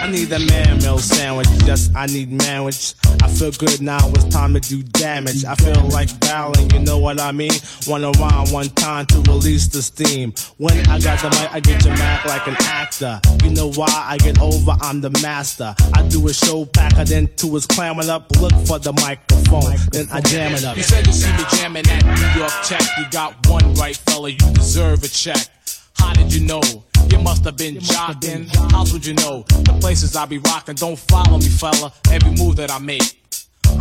I 0.06 0.12
need 0.12 0.32
a 0.32 0.38
man 0.38 0.78
meal 0.78 1.00
sandwich, 1.00 1.48
yes, 1.66 1.90
I 1.96 2.06
need 2.06 2.30
manwich. 2.30 2.94
I 3.24 3.28
feel 3.28 3.50
good 3.50 3.82
now, 3.82 4.08
it's 4.10 4.26
time 4.26 4.54
to 4.54 4.60
do 4.60 4.84
damage. 4.84 5.44
I 5.46 5.56
feel 5.56 5.82
like 5.90 6.20
battling, 6.20 6.70
you 6.70 6.82
know 6.82 7.00
what 7.00 7.20
I 7.20 7.32
mean? 7.32 7.50
Wanna 7.88 8.12
rhyme 8.12 8.52
one 8.52 8.70
time 8.70 9.08
to 9.08 9.22
release 9.22 9.66
the 9.66 9.82
steam. 9.82 10.36
When 10.58 10.78
I 10.90 11.00
got 11.00 11.24
the 11.24 11.32
mic, 11.32 11.52
I 11.52 11.60
get 11.60 11.84
your 11.84 11.96
mad 11.96 12.24
like 12.28 12.46
an 12.46 12.56
actor. 12.66 13.20
You 13.44 13.50
know 13.50 13.72
why 13.72 13.88
I 13.90 14.18
get 14.18 14.40
over, 14.40 14.78
I'm 14.80 15.02
the 15.02 15.10
master. 15.24 15.74
I 15.96 16.08
do 16.08 16.28
a 16.28 16.34
show 16.36 16.66
packer, 16.66 17.04
then 17.04 17.28
two 17.36 17.56
is 17.56 17.66
clamming 17.66 18.08
up, 18.08 18.30
look 18.40 18.54
for 18.68 18.78
the 18.78 18.94
microphone, 18.94 19.76
then 19.92 20.08
I 20.12 20.22
jam 20.22 20.54
it 20.54 20.64
up. 20.66 20.78
You 20.78 20.84
said 20.84 21.08
you 21.08 21.14
see 21.14 21.32
me 21.32 21.46
jamming 21.58 21.88
at 21.90 22.06
New 22.06 22.40
York 22.40 22.54
Tech. 22.64 22.84
You 23.00 23.06
got 23.10 23.48
one 23.48 23.74
right, 23.74 23.98
fella, 23.98 24.30
you 24.30 24.38
deserve 24.54 25.04
a 25.04 25.08
check. 25.08 25.48
How 25.98 26.14
did 26.14 26.32
you 26.32 26.46
know? 26.46 26.62
You 27.16 27.22
must 27.22 27.46
have 27.46 27.56
been 27.56 27.76
jocking. 27.76 28.54
How 28.74 28.84
would 28.92 29.06
you 29.06 29.14
know? 29.14 29.46
The 29.48 29.78
places 29.80 30.18
I 30.18 30.26
be 30.26 30.38
rocking. 30.38 30.76
Don't 30.76 31.00
follow 31.00 31.38
me, 31.38 31.48
fella. 31.48 31.94
Every 32.12 32.32
move 32.32 32.58
that 32.58 32.70
I 32.70 32.80
make. 32.80 33.24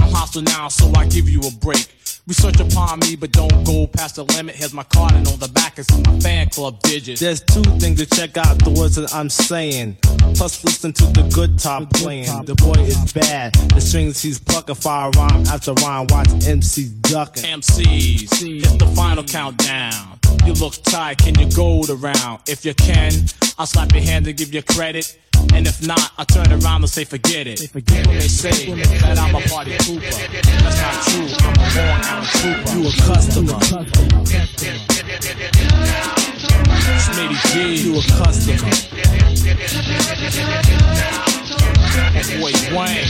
I'm 0.01 0.13
hostile 0.13 0.43
now, 0.43 0.69
so 0.69 0.93
I 0.95 1.07
give 1.07 1.29
you 1.29 1.41
a 1.41 1.51
break. 1.51 1.89
Research 2.27 2.59
upon 2.59 3.01
me, 3.01 3.17
but 3.17 3.33
don't 3.33 3.65
go 3.67 3.87
past 3.87 4.17
the 4.17 4.25
limit. 4.25 4.55
Here's 4.55 4.73
my 4.73 4.83
card, 4.85 5.13
and 5.13 5.29
on 5.29 5.39
the 5.41 5.49
back 5.49 5.79
is 5.79 5.87
my 6.07 6.19
fan 6.21 6.49
club 6.49 6.81
digits. 6.81 7.21
There's 7.21 7.43
two 7.43 7.63
things 7.79 8.01
to 8.01 8.07
check 8.07 8.39
out 8.39 8.59
the 8.65 8.71
words 8.71 8.97
that 8.97 9.15
I'm 9.15 9.29
saying. 9.29 9.99
Plus, 10.35 10.65
listen 10.65 10.95
to 10.95 11.05
the 11.05 11.31
good 11.35 11.59
top 11.59 11.91
playing. 11.93 12.47
The 12.47 12.55
boy 12.55 12.81
is 12.81 13.13
bad. 13.13 13.53
The 13.75 13.81
strings 13.83 14.23
he's 14.23 14.39
plucking 14.39 14.77
fire 14.77 15.11
rhyme 15.11 15.45
after 15.49 15.75
rhyme. 15.75 16.07
Watch 16.09 16.31
MC 16.47 16.89
ducking. 17.03 17.43
MCs, 17.43 18.23
it's 18.23 18.77
the 18.79 18.87
final 18.97 19.23
countdown. 19.23 20.19
You 20.47 20.55
look 20.55 20.83
tight, 20.83 21.19
can 21.19 21.39
you 21.39 21.51
go 21.55 21.85
the 21.85 21.97
round? 21.97 22.41
If 22.49 22.65
you 22.65 22.73
can, 22.73 23.13
I'll 23.59 23.67
slap 23.67 23.93
your 23.93 24.03
hand 24.03 24.27
and 24.27 24.37
give 24.37 24.55
you 24.55 24.63
credit. 24.63 25.19
And 25.55 25.67
if 25.67 25.87
not, 25.87 26.13
I'll 26.19 26.27
turn 26.27 26.53
around 26.53 26.83
and 26.83 26.91
say 26.91 27.05
forget 27.05 27.47
it. 27.47 27.61
They 27.73 28.29
say 28.29 28.73
that 28.75 29.19
I'm 29.19 29.35
a 29.35 29.41
party 29.49 29.73
pooper. 29.79 30.01
That's 30.63 30.81
not 30.81 30.95
true, 31.07 31.29
I'm 31.41 31.55
a 31.55 31.67
born 31.75 32.01
out 32.05 32.25
trooper. 32.25 32.73
You 32.75 32.89
a 32.89 32.93
customer. 33.03 33.59
Smitty 37.05 37.39
G, 37.53 37.55
You 37.85 37.99
a 37.99 38.03
customer. 38.03 38.71
boy 42.41 42.53
Wayne. 42.77 43.09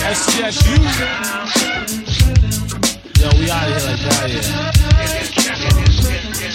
That's 0.00 0.22
just 0.36 0.66
you. 0.66 0.76
Yo, 3.20 3.28
we 3.38 3.50
out 3.50 3.68
of 3.68 3.76
here 3.76 3.86
like 3.86 4.00
that, 4.00 4.30
yeah. 4.30 5.89
Now 6.40 6.46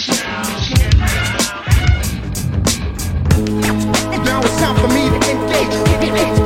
it's 4.42 4.56
time 4.58 4.74
for 4.74 4.88
me 4.88 5.08
to 5.08 5.14
engage. 5.30 6.45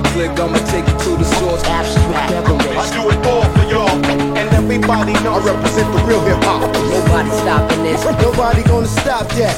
My 0.00 0.10
click, 0.12 0.30
I'ma 0.38 0.58
take 0.68 0.84
it 0.84 0.98
to 1.04 1.16
the 1.16 1.24
source. 1.40 1.62
Abstract 1.64 2.32
I 2.32 2.84
do 2.92 3.08
it 3.08 3.26
all 3.26 3.44
for 3.56 3.64
y'all. 3.64 3.88
And 4.36 4.48
everybody 4.52 5.12
know 5.24 5.34
I 5.34 5.44
represent 5.44 5.88
the 5.92 6.04
real 6.04 6.20
hip 6.20 6.42
hop. 6.44 6.60
Nobody 6.92 7.30
stopping 7.40 7.82
this. 7.82 8.04
Nobody 8.20 8.62
gonna 8.64 8.86
stop 8.86 9.28
that. 9.40 9.56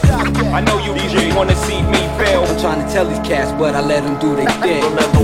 I 0.54 0.60
know 0.60 0.78
you 0.78 0.92
DJ 0.94 1.34
wanna 1.34 1.56
see 1.66 1.82
me 1.82 1.98
fail. 2.18 2.44
I'm 2.44 2.58
trying 2.60 2.86
to 2.86 2.92
tell 2.92 3.06
these 3.06 3.18
cats, 3.26 3.50
but 3.52 3.74
I 3.74 3.80
let 3.80 4.04
them 4.04 4.18
do 4.18 4.36
their 4.36 4.50
thing. 4.62 4.82
Remember, 4.84 5.22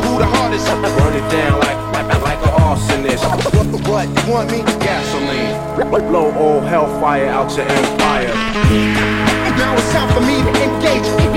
who 0.00 0.18
the 0.18 0.26
hardest? 0.26 0.66
Burn 0.68 1.14
it 1.14 1.26
down 1.30 1.60
like 1.60 1.78
like, 1.92 2.22
like 2.22 2.40
an 2.48 2.52
arsonist. 2.64 3.22
What, 3.52 3.68
what? 3.88 4.06
You 4.08 4.32
want 4.32 4.50
me? 4.50 4.60
Gasoline. 4.80 5.56
Blow 6.08 6.32
all 6.32 6.60
hellfire 6.60 7.26
out 7.26 7.54
your 7.56 7.66
empire. 7.66 8.32
Now 9.58 9.74
it's 9.74 9.92
time 9.92 10.08
for 10.14 10.20
me 10.20 10.40
to 10.40 10.52
engage. 10.64 11.27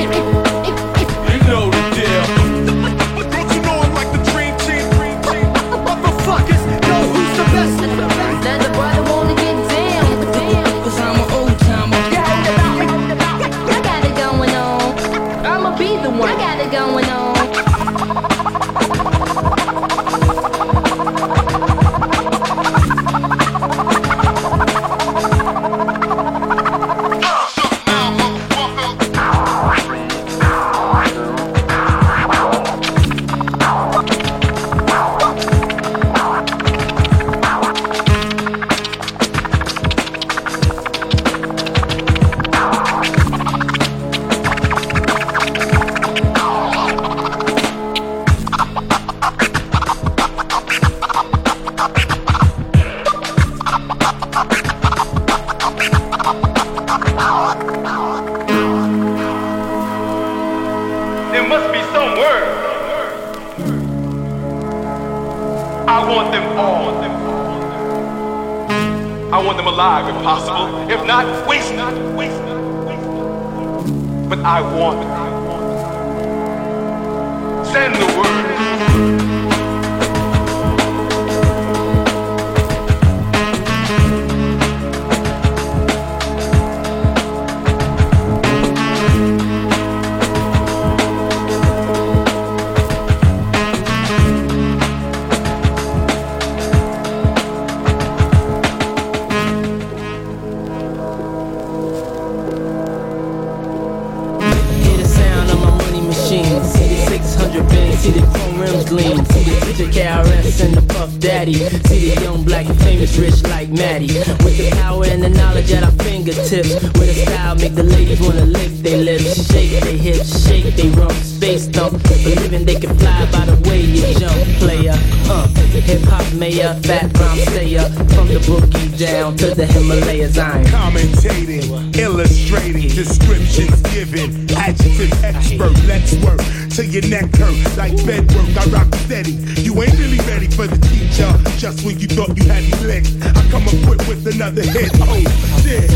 See 111.54 112.14
the 112.14 112.22
young 112.22 112.43
black 112.43 112.66
and 112.66 112.80
famous 112.82 113.18
rich 113.18 113.43
like 113.43 113.70
Maddie. 113.70 114.08
With 114.43 114.58
the 114.58 114.72
power 114.82 115.06
and 115.06 115.22
the 115.22 115.30
knowledge 115.30 115.72
at 115.72 115.84
our 115.84 115.91
fingertips. 116.04 116.76
With 116.97 117.10
a 117.10 117.26
style 117.26 117.56
make 117.56 117.76
the 117.76 117.84
ladies 117.84 118.22
wanna 118.22 118.45
lick 118.45 118.72
their 118.84 118.97
lips. 118.97 119.52
Shake 119.52 119.72
their 119.84 119.97
hips, 119.97 120.47
shake 120.47 120.76
their 120.76 120.91
rumps. 120.91 121.36
Space 121.36 121.68
thump, 121.68 122.02
believing 122.04 122.66
they 122.66 122.76
can 122.76 122.97
fly 122.97 123.28
by 123.32 123.45
the 123.45 123.70
way 123.70 123.82
you 123.82 124.02
jump. 124.20 124.38
Player, 124.60 124.95
uh, 125.30 125.47
hip 125.72 126.02
hop 126.04 126.26
mayor, 126.34 126.74
fat 126.84 127.12
rhyme 127.18 127.39
stayer. 127.49 127.89
From 128.14 128.28
the 128.28 128.39
boogie 128.47 128.91
down 129.02 129.36
to 129.36 129.56
the 129.56 129.66
Himalayas, 129.66 130.38
I'm 130.38 130.64
Commentating, 130.66 131.97
illustrating, 131.97 132.88
descriptions 132.89 133.82
given, 133.89 134.45
adjective 134.56 135.12
expert. 135.24 135.74
Let's 135.88 136.14
work 136.24 136.39
till 136.70 136.86
your 136.86 137.08
neck 137.10 137.36
hurt 137.36 137.78
like 137.78 137.97
bed 138.06 138.30
work. 138.32 138.45
I 138.56 138.66
rock 138.70 138.93
steady. 139.06 139.32
You 139.58 139.82
ain't 139.82 139.97
really 139.97 140.20
ready 140.30 140.47
for 140.47 140.68
the 140.68 140.78
teacher. 140.78 141.34
Just 141.58 141.84
when 141.84 141.99
you 141.99 142.08
thought 142.08 142.38
you 142.38 142.45
had 142.47 142.62
me 142.62 142.78
licked, 142.86 143.10
I 143.26 143.41
come 143.49 143.64
equipped 143.64 144.08
with 144.08 144.28
another 144.28 144.62
hit. 144.62 144.91
Oh 145.02 145.26
shit. 145.64 145.89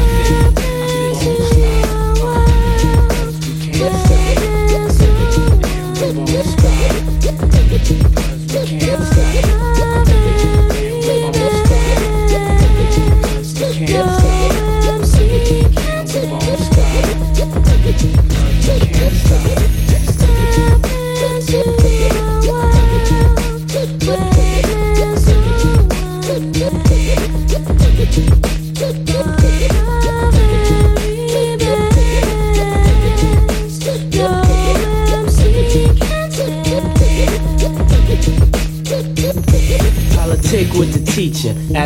Politic 8.65 9.24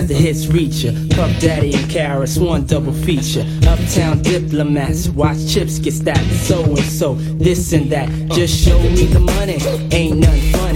the 0.09 0.15
hits 0.15 0.47
reach 0.47 0.83
ya. 0.83 0.91
Puff 1.15 1.39
Daddy 1.39 1.73
and 1.73 1.85
KRS, 1.89 2.43
one 2.43 2.65
double 2.65 2.91
feature. 2.91 3.45
Uptown 3.67 4.21
diplomats, 4.23 5.07
watch 5.09 5.37
chips 5.47 5.77
get 5.77 5.93
stacked. 5.93 6.31
So 6.47 6.63
and 6.63 6.79
so, 6.79 7.13
this 7.13 7.71
and 7.73 7.91
that. 7.91 8.09
Just 8.31 8.65
show 8.65 8.79
me 8.79 9.05
the 9.05 9.19
money, 9.19 9.57
ain't 9.95 10.17
nothing 10.17 10.51
funny. 10.51 10.68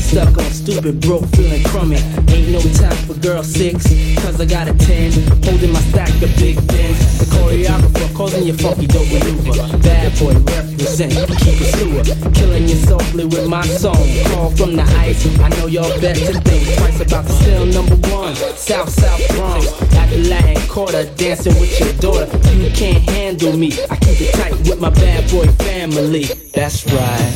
Stuck 0.00 0.38
on 0.38 0.50
stupid, 0.52 1.00
broke, 1.00 1.26
feeling 1.34 1.62
crummy. 1.64 1.96
Ain't 2.30 2.50
no 2.50 2.60
time 2.78 2.96
for 3.04 3.14
girl 3.14 3.42
six, 3.42 3.82
cause 4.22 4.40
I 4.40 4.46
got 4.46 4.68
a 4.68 4.72
10. 4.72 5.12
Holding 5.44 5.72
my 5.72 5.80
stack 5.90 6.08
of 6.22 6.34
big 6.38 6.56
bins. 6.68 7.18
The 7.18 7.26
choreographer 7.26 8.14
causing 8.14 8.44
your 8.44 8.56
funky 8.56 8.86
dope 8.86 9.10
maneuver. 9.10 9.76
Bad 9.78 10.16
boy 10.18 10.34
represent, 10.34 11.12
keep 11.42 11.60
it 11.60 11.74
sewer. 11.74 12.32
Killing 12.32 12.68
you 12.68 12.76
softly 12.76 13.24
with 13.24 13.48
my 13.48 13.66
song. 13.66 14.06
Call 14.32 14.50
from 14.52 14.76
the 14.76 14.84
ice, 15.02 15.26
I 15.40 15.48
know 15.58 15.66
y'all 15.66 16.00
bet 16.00 16.16
to 16.16 16.40
think 16.40 16.78
twice 16.78 17.00
about 17.00 17.24
the 17.24 17.32
still 17.32 17.66
number 17.66 17.96
one. 18.08 18.34
South, 18.56 18.90
South 18.90 19.20
Bronx, 19.36 19.66
at 19.94 20.10
the 20.10 20.28
Latin 20.30 20.68
Quarter, 20.68 21.12
dancing 21.16 21.58
with 21.58 21.78
your 21.80 21.92
daughter. 21.94 22.26
You 22.54 22.70
can't 22.70 23.02
handle 23.10 23.56
me, 23.56 23.72
I 23.90 23.96
keep 23.96 24.20
it 24.20 24.32
tight 24.34 24.56
with 24.68 24.80
my 24.80 24.90
bad 24.90 25.28
boy 25.30 25.46
family. 25.64 26.24
That's 26.54 26.86
right. 26.86 27.34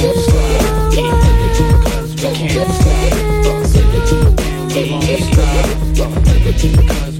That's 0.00 0.32
right, 0.32 0.39
Won't 5.10 5.22
stop. 5.34 5.80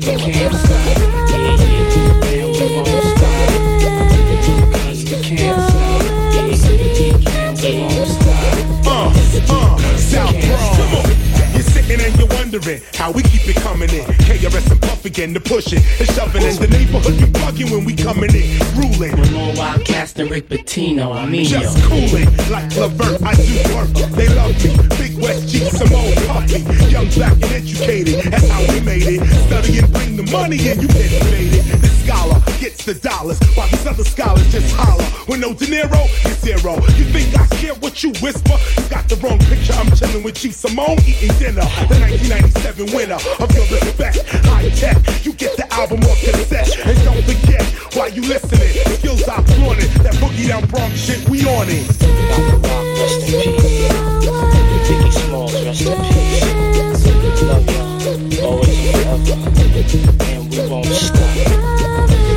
Can't 0.01 0.55
stop. 0.55 1.80
Wondering 12.53 12.83
how 12.95 13.13
we 13.13 13.23
keep 13.23 13.47
it 13.47 13.57
coming 13.57 13.91
in. 13.91 14.05
KRS 14.27 14.71
and 14.71 14.83
Puff 14.83 15.05
again 15.05 15.35
to 15.35 15.41
pushing 15.41 15.79
and 15.99 16.09
shoving 16.11 16.43
in. 16.43 16.57
The 16.57 16.67
neighborhood 16.67 17.17
be 17.19 17.27
bugging 17.39 17.71
when 17.71 17.85
we 17.85 17.95
coming 17.95 18.35
in, 18.35 18.59
ruling. 18.75 19.19
With 19.19 19.33
more 19.33 19.55
Wildcats 19.55 20.13
than 20.15 20.29
Rick 20.29 20.49
Pitino, 20.49 21.15
I 21.15 21.27
mean. 21.27 21.45
Just 21.45 21.81
cooling 21.85 22.27
like 22.51 22.75
Levert, 22.77 23.23
I 23.23 23.35
do 23.35 23.75
work. 23.75 23.89
They 24.13 24.29
love 24.35 24.57
me. 24.65 24.77
Big 24.99 25.23
West 25.23 25.49
G, 25.49 25.59
Simone 25.71 26.15
Puffy. 26.27 26.61
Young, 26.91 27.09
black, 27.11 27.33
and 27.35 27.45
educated. 27.45 28.33
That's 28.33 28.49
how 28.49 28.61
we 28.73 28.81
made 28.81 29.07
it. 29.07 29.27
Study 29.47 29.79
and 29.79 29.93
bring 29.93 30.17
the 30.17 30.25
money 30.31 30.57
in, 30.57 30.81
you 30.81 30.89
get 30.89 31.11
it. 31.13 31.80
Scholar 32.11 32.41
gets 32.59 32.85
the 32.85 32.95
dollars, 32.95 33.39
while 33.55 33.69
these 33.69 33.87
other 33.87 34.03
scholars 34.03 34.51
just 34.51 34.75
holler. 34.75 35.07
With 35.29 35.39
no 35.39 35.55
De 35.55 35.67
Niro, 35.67 36.03
you're 36.25 36.59
zero. 36.59 36.75
You 36.99 37.05
Don't 38.01 38.17
you 38.17 38.23
whisper, 38.25 38.57
you 38.81 38.89
got 38.89 39.07
the 39.11 39.17
wrong 39.17 39.39
picture. 39.41 39.75
I'm 39.75 39.91
chilling 39.93 40.23
with 40.23 40.37
Chief 40.37 40.55
Simone, 40.55 40.97
eating 41.05 41.37
dinner. 41.37 41.67
The 41.91 42.01
1997 42.01 42.97
winner 42.97 43.21
of 43.37 43.51
your 43.53 43.67
respect. 43.69 44.25
High 44.49 44.71
tech, 44.71 44.97
you 45.27 45.35
get 45.35 45.57
the 45.59 45.67
album 45.75 46.01
on 46.01 46.17
cassette. 46.17 46.81
And 46.87 46.97
don't 47.05 47.21
forget, 47.29 47.61
while 47.93 48.09
you 48.09 48.23
listening, 48.23 48.73
skills 48.97 49.29
I 49.29 49.43
flaunted. 49.43 49.91
That 50.01 50.15
boogie 50.17 50.49
down 50.49 50.65
Bronx 50.69 50.97
shit, 50.97 51.29
we 51.29 51.45
on 51.45 51.67
it. 51.69 51.85
Rest 52.97 53.29
in 53.29 53.53
peace. 53.61 53.93
Biggie 54.89 55.13
Smalls, 55.13 55.53
rest 55.53 55.83
in 55.85 55.99
peace. 56.09 57.43
Love 57.43 57.69
y'all, 57.69 57.90
always 58.43 58.91
forever. 58.91 59.33
And 60.25 60.51
we 60.51 60.69
won't 60.69 60.87
stop. 60.87 62.30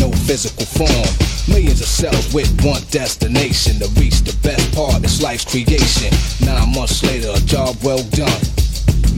No 0.00 0.10
physical 0.10 0.64
form. 0.64 1.06
Millions 1.46 1.80
of 1.80 1.86
cells 1.86 2.32
with 2.32 2.48
one 2.64 2.82
destination 2.90 3.78
to 3.78 3.88
reach 4.00 4.20
the 4.22 4.34
best 4.42 4.74
part. 4.74 5.04
It's 5.04 5.22
life's 5.22 5.44
creation. 5.44 6.10
Nine 6.44 6.74
months 6.74 7.02
later, 7.04 7.30
a 7.34 7.40
job 7.40 7.76
well 7.84 8.02
done. 8.10 8.49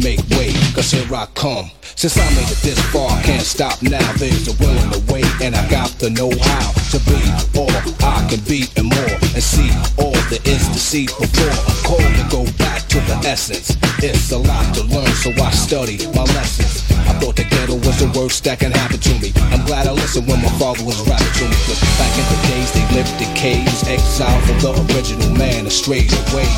Make 0.03 0.18
way, 0.34 0.50
cause 0.74 0.90
here 0.90 1.07
I 1.14 1.26
come. 1.34 1.70
Since 1.94 2.18
I 2.18 2.26
made 2.34 2.50
it 2.50 2.59
this 2.59 2.80
far, 2.90 3.09
can't 3.22 3.46
stop 3.46 3.80
now. 3.82 4.03
There's 4.18 4.48
a 4.50 4.55
will 4.59 4.74
and 4.74 4.90
a 4.98 5.12
way, 5.12 5.22
and 5.40 5.55
I 5.55 5.62
got 5.70 5.90
the 6.03 6.11
know 6.11 6.26
how 6.42 6.74
to 6.90 6.98
be 7.07 7.22
all 7.55 7.70
I 8.03 8.26
can 8.26 8.42
be 8.42 8.66
and 8.74 8.90
more. 8.90 9.14
And 9.30 9.38
see 9.38 9.70
all 10.03 10.18
there 10.26 10.42
is 10.42 10.66
to 10.74 10.80
see 10.82 11.07
before 11.07 11.55
I'm 11.55 11.78
called 11.86 12.14
to 12.18 12.26
go 12.34 12.42
back 12.59 12.82
to 12.90 12.98
the 13.07 13.14
essence. 13.22 13.78
It's 14.03 14.32
a 14.32 14.38
lot 14.38 14.74
to 14.74 14.82
learn, 14.90 15.14
so 15.22 15.30
I 15.38 15.53
study 15.53 16.03
my 16.11 16.26
lessons. 16.34 16.82
I 17.07 17.14
thought 17.22 17.36
the 17.36 17.44
ghetto 17.46 17.78
was 17.86 18.03
the 18.03 18.11
worst 18.18 18.42
that 18.42 18.59
can 18.59 18.72
happen 18.72 18.98
to 18.98 19.14
me. 19.22 19.30
I'm 19.55 19.64
glad 19.66 19.86
I 19.86 19.92
listened 19.92 20.26
when 20.26 20.42
my 20.42 20.50
father 20.59 20.82
was 20.82 20.98
rapping 21.07 21.30
to 21.38 21.44
me. 21.46 21.55
Cause 21.70 21.78
back 21.94 22.11
in 22.18 22.26
the 22.26 22.38
days, 22.50 22.74
they 22.74 22.82
lived 22.90 23.22
in 23.22 23.30
caves, 23.38 23.86
exiled 23.86 24.42
from 24.50 24.59
the 24.66 24.72
original 24.90 25.30
man, 25.38 25.62
and 25.62 25.72
strayed 25.72 26.11
away. 26.26 26.50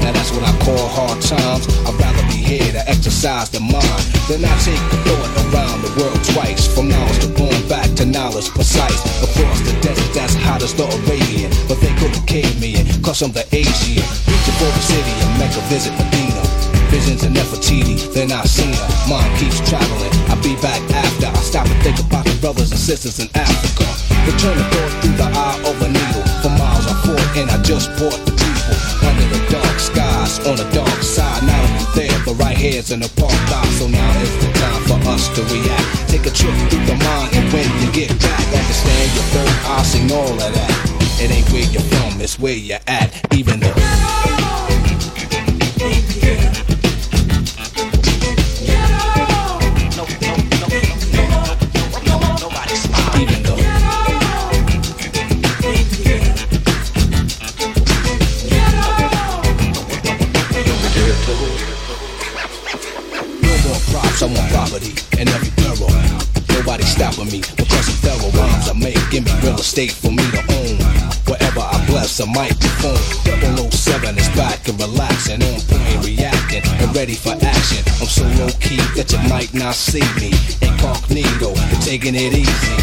Now 0.00 0.12
that's 0.12 0.32
what 0.32 0.44
I 0.48 0.52
call 0.64 0.88
hard 0.88 1.20
times. 1.20 1.68
I'd 1.84 1.94
rather 2.00 2.24
be 2.32 2.40
here 2.40 2.72
to 2.72 2.82
exercise 2.88 3.50
the 3.50 3.60
mind 3.60 4.04
than 4.30 4.44
I 4.44 4.54
take 4.64 4.80
the 4.88 4.98
thought 5.04 5.30
around 5.52 5.82
the 5.84 5.92
world 6.00 6.20
twice. 6.32 6.64
From 6.66 6.88
knowledge 6.88 7.20
to 7.20 7.28
born 7.28 7.60
back 7.68 7.92
to 8.00 8.06
knowledge 8.06 8.48
precise. 8.50 9.00
Across 9.22 9.60
the 9.68 9.74
desert 9.82 10.10
that's 10.14 10.34
hot 10.34 10.62
as 10.62 10.74
the 10.74 10.86
Arabian. 10.88 11.52
But 11.68 11.80
they 11.84 11.92
couldn't 12.00 12.24
cave 12.26 12.60
me 12.60 12.80
in, 12.80 12.86
cause 13.02 13.20
I'm 13.22 13.32
the 13.32 13.44
Asian. 13.52 14.00
Reaching 14.24 14.56
for 14.56 14.70
the 14.72 14.82
city 14.82 15.12
and 15.12 15.32
make 15.38 15.52
a 15.52 15.62
visit 15.68 15.92
Medina. 16.00 16.42
Visions 16.92 17.24
of 17.24 17.32
Nefertiti, 17.32 17.96
then 18.12 18.32
I 18.32 18.44
seen 18.44 18.74
her. 18.74 18.88
Mind 19.08 19.32
keeps 19.40 19.60
traveling. 19.68 20.12
I'll 20.28 20.42
be 20.42 20.54
back 20.60 20.80
after. 20.92 21.26
I 21.26 21.40
stop 21.40 21.66
and 21.66 21.82
think 21.82 21.98
about 22.00 22.24
the 22.24 22.36
brothers 22.40 22.70
and 22.70 22.80
sisters 22.80 23.18
in 23.18 23.28
Africa. 23.34 23.88
Return 24.28 24.56
the 24.58 24.64
thought 24.72 24.92
through 25.00 25.16
the 25.16 25.28
eye 25.32 25.58
of 25.64 25.76
a 25.80 25.88
needle. 25.88 26.24
For 26.44 26.52
miles 26.60 26.86
I 26.86 26.94
fought 27.04 27.36
and 27.36 27.50
I 27.50 27.58
just 27.62 27.88
bought 27.96 28.20
the 28.28 28.32
people. 28.36 28.76
Under 29.08 29.26
the 29.32 29.40
dark 29.50 29.61
skies, 29.78 30.38
on 30.46 30.56
the 30.56 30.68
dark 30.72 31.02
side. 31.02 31.42
Not 31.44 31.58
only 31.58 31.84
there, 31.94 32.18
but 32.24 32.34
right 32.34 32.56
here's 32.56 32.90
in 32.90 33.00
the 33.00 33.12
park. 33.20 33.32
So 33.82 33.88
now 33.88 34.20
is 34.20 34.46
the 34.46 34.52
time 34.52 34.82
for 34.84 35.08
us 35.08 35.28
to 35.34 35.42
react. 35.52 36.08
Take 36.08 36.26
a 36.26 36.30
trip 36.30 36.54
through 36.70 36.86
the 36.86 36.94
mind 37.02 37.34
and 37.34 37.52
when 37.52 37.66
you 37.82 37.90
get 37.92 38.10
back, 38.20 38.46
understand 38.54 39.14
your 39.14 39.24
third 39.34 39.54
eye 39.66 39.82
seen 39.82 40.12
all 40.12 40.32
of 40.32 40.38
that. 40.38 41.18
It 41.20 41.30
ain't 41.30 41.50
where 41.50 41.64
you're 41.64 41.82
from, 41.82 42.20
it's 42.20 42.38
where 42.38 42.54
you're 42.54 42.78
at. 42.86 43.10
Even 43.34 43.58
though. 43.58 44.31
Stopping 67.02 67.32
me 67.32 67.40
because 67.58 67.88
of 67.90 67.98
thorough 67.98 68.30
rhymes 68.38 68.70
I 68.70 68.74
make. 68.78 69.02
Give 69.10 69.24
me 69.24 69.32
real 69.42 69.58
estate 69.58 69.90
for 69.90 70.12
me 70.14 70.22
to 70.22 70.42
own. 70.54 70.78
Wherever 71.26 71.58
I 71.58 71.82
bless 71.90 72.20
a 72.20 72.26
microphone. 72.26 73.02
007 73.26 74.18
is 74.18 74.28
back 74.38 74.68
and 74.68 74.78
relaxing, 74.78 75.42
on 75.42 75.58
point, 75.66 76.06
reacting 76.06 76.62
and 76.78 76.94
ready 76.94 77.14
for 77.14 77.34
action. 77.42 77.82
I'm 77.98 78.06
so 78.06 78.22
low 78.38 78.54
key 78.62 78.78
that 78.94 79.10
you 79.10 79.18
might 79.28 79.52
not 79.52 79.74
see 79.74 80.06
me. 80.22 80.30
Incognito, 80.62 81.50
taking 81.82 82.14
it 82.14 82.38
easy. 82.38 82.76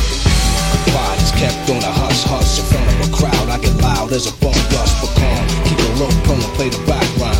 Pride 0.91 1.21
is 1.23 1.31
kept 1.39 1.69
on 1.71 1.79
a 1.79 1.93
hush 2.03 2.23
hush 2.27 2.59
in 2.59 2.65
front 2.67 2.87
of 2.91 3.07
a 3.07 3.09
crowd. 3.15 3.47
I 3.47 3.57
get 3.63 3.75
loud 3.79 4.11
as 4.11 4.27
a 4.27 4.35
bone 4.43 4.63
rush, 4.75 4.93
but 4.99 5.15
calm. 5.15 5.43
Keep 5.63 5.79
it 5.79 5.95
low, 5.95 6.11
and 6.11 6.53
play 6.59 6.67
the 6.67 6.83
background. 6.83 7.38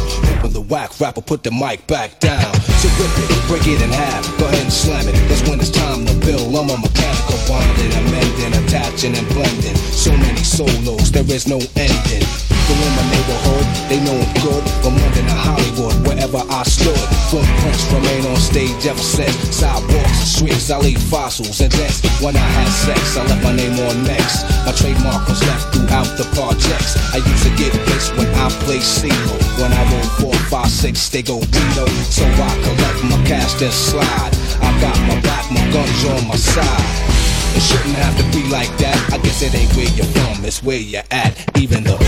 The 0.59 0.65
whack 0.65 0.99
rapper, 0.99 1.21
put 1.21 1.43
the 1.43 1.51
mic 1.51 1.87
back 1.87 2.19
down. 2.19 2.53
So 2.83 2.89
rip 2.99 3.15
it, 3.15 3.47
break 3.47 3.65
it 3.65 3.81
in 3.81 3.91
half, 3.91 4.27
go 4.37 4.45
ahead 4.45 4.61
and 4.61 4.73
slam 4.73 5.07
it. 5.07 5.13
That's 5.29 5.47
when 5.47 5.57
it's 5.57 5.69
time 5.69 6.05
to 6.05 6.13
build. 6.15 6.53
I'm 6.53 6.69
a 6.69 6.77
mechanical 6.77 7.39
bonding, 7.47 7.93
amending, 7.93 8.65
attaching 8.65 9.15
and 9.15 9.25
blending. 9.29 9.75
So 9.95 10.11
many 10.11 10.43
solos, 10.43 11.13
there 11.13 11.23
is 11.31 11.47
no 11.47 11.61
ending. 11.77 12.48
People 12.69 12.85
in 12.85 12.95
my 13.01 13.05
neighborhood, 13.09 13.65
they 13.89 13.97
know 14.05 14.13
I'm 14.13 14.33
good. 14.45 14.61
From 14.85 14.93
London 14.93 15.25
to 15.25 15.33
Hollywood, 15.33 15.95
wherever 16.05 16.37
I 16.37 16.61
stood. 16.69 17.01
Footprints 17.33 17.89
remain 17.89 18.21
on 18.29 18.37
stage 18.37 18.85
ever 18.85 19.01
since. 19.01 19.33
Sidewalks, 19.49 20.37
streets, 20.37 20.69
I 20.69 20.77
leave 20.77 21.01
fossils. 21.01 21.61
And 21.61 21.71
that's 21.73 21.97
when 22.21 22.37
I 22.37 22.45
had 22.45 22.69
sex, 22.69 23.17
I 23.17 23.25
left 23.25 23.41
my 23.41 23.55
name 23.57 23.73
on 23.73 24.05
next. 24.05 24.45
My 24.69 24.73
trademark 24.77 25.25
was 25.25 25.41
left 25.49 25.73
throughout 25.73 26.13
the 26.13 26.29
projects. 26.37 26.93
I 27.09 27.17
used 27.25 27.43
to 27.49 27.53
get 27.57 27.73
pissed 27.89 28.13
when 28.13 28.29
I 28.37 28.53
play 28.69 28.77
CeeLo. 28.77 29.33
When 29.57 29.73
I 29.73 29.81
roll 29.89 30.09
four, 30.21 30.37
five, 30.53 30.69
six, 30.69 31.09
they 31.09 31.23
go 31.23 31.41
Rito. 31.41 31.89
So 32.13 32.21
I 32.29 32.53
collect 32.61 33.01
my 33.09 33.17
cash 33.25 33.57
then 33.57 33.71
slide. 33.73 34.33
I 34.61 34.69
got 34.77 34.93
my 35.09 35.17
back, 35.25 35.49
my 35.49 35.65
guns 35.73 36.05
on 36.05 36.27
my 36.27 36.37
side. 36.37 37.08
It 37.55 37.61
shouldn't 37.61 37.95
have 37.95 38.17
to 38.17 38.23
be 38.37 38.47
like 38.49 38.69
that. 38.77 39.09
I 39.11 39.17
guess 39.17 39.41
it 39.41 39.53
ain't 39.55 39.75
where 39.75 39.89
you're 39.95 40.05
from, 40.05 40.45
it's 40.45 40.63
where 40.63 40.77
you're 40.77 41.03
at. 41.11 41.57
Even 41.57 41.83
though. 41.83 41.99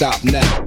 Stop 0.00 0.24
now. 0.24 0.59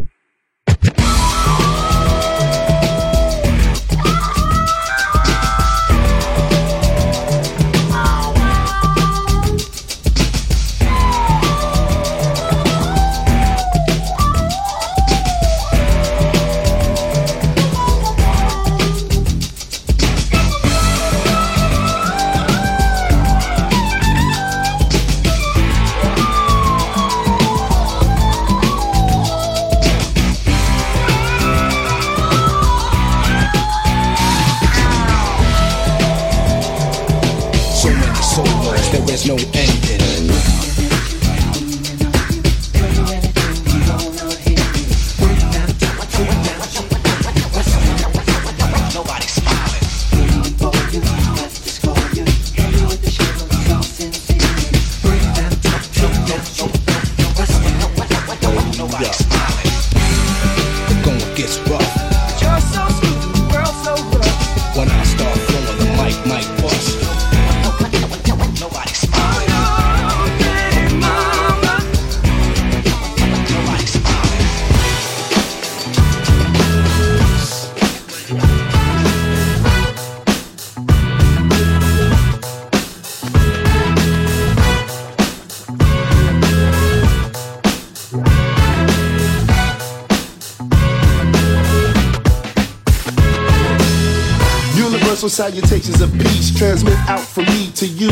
Salutations 95.34 96.00
of 96.00 96.14
peace 96.14 96.56
transmit 96.56 96.94
out 97.10 97.20
from 97.20 97.46
me 97.46 97.72
to 97.72 97.88
you. 97.88 98.12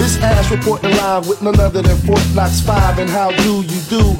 This 0.00 0.16
ass 0.22 0.50
reporting 0.50 0.90
live 0.96 1.28
with 1.28 1.42
none 1.42 1.60
other 1.60 1.82
than 1.82 1.96
Fort 2.08 2.24
Knox 2.34 2.58
5 2.62 3.00
and 3.00 3.10
how 3.10 3.30
do 3.44 3.60
you 3.60 3.80
do? 3.92 4.16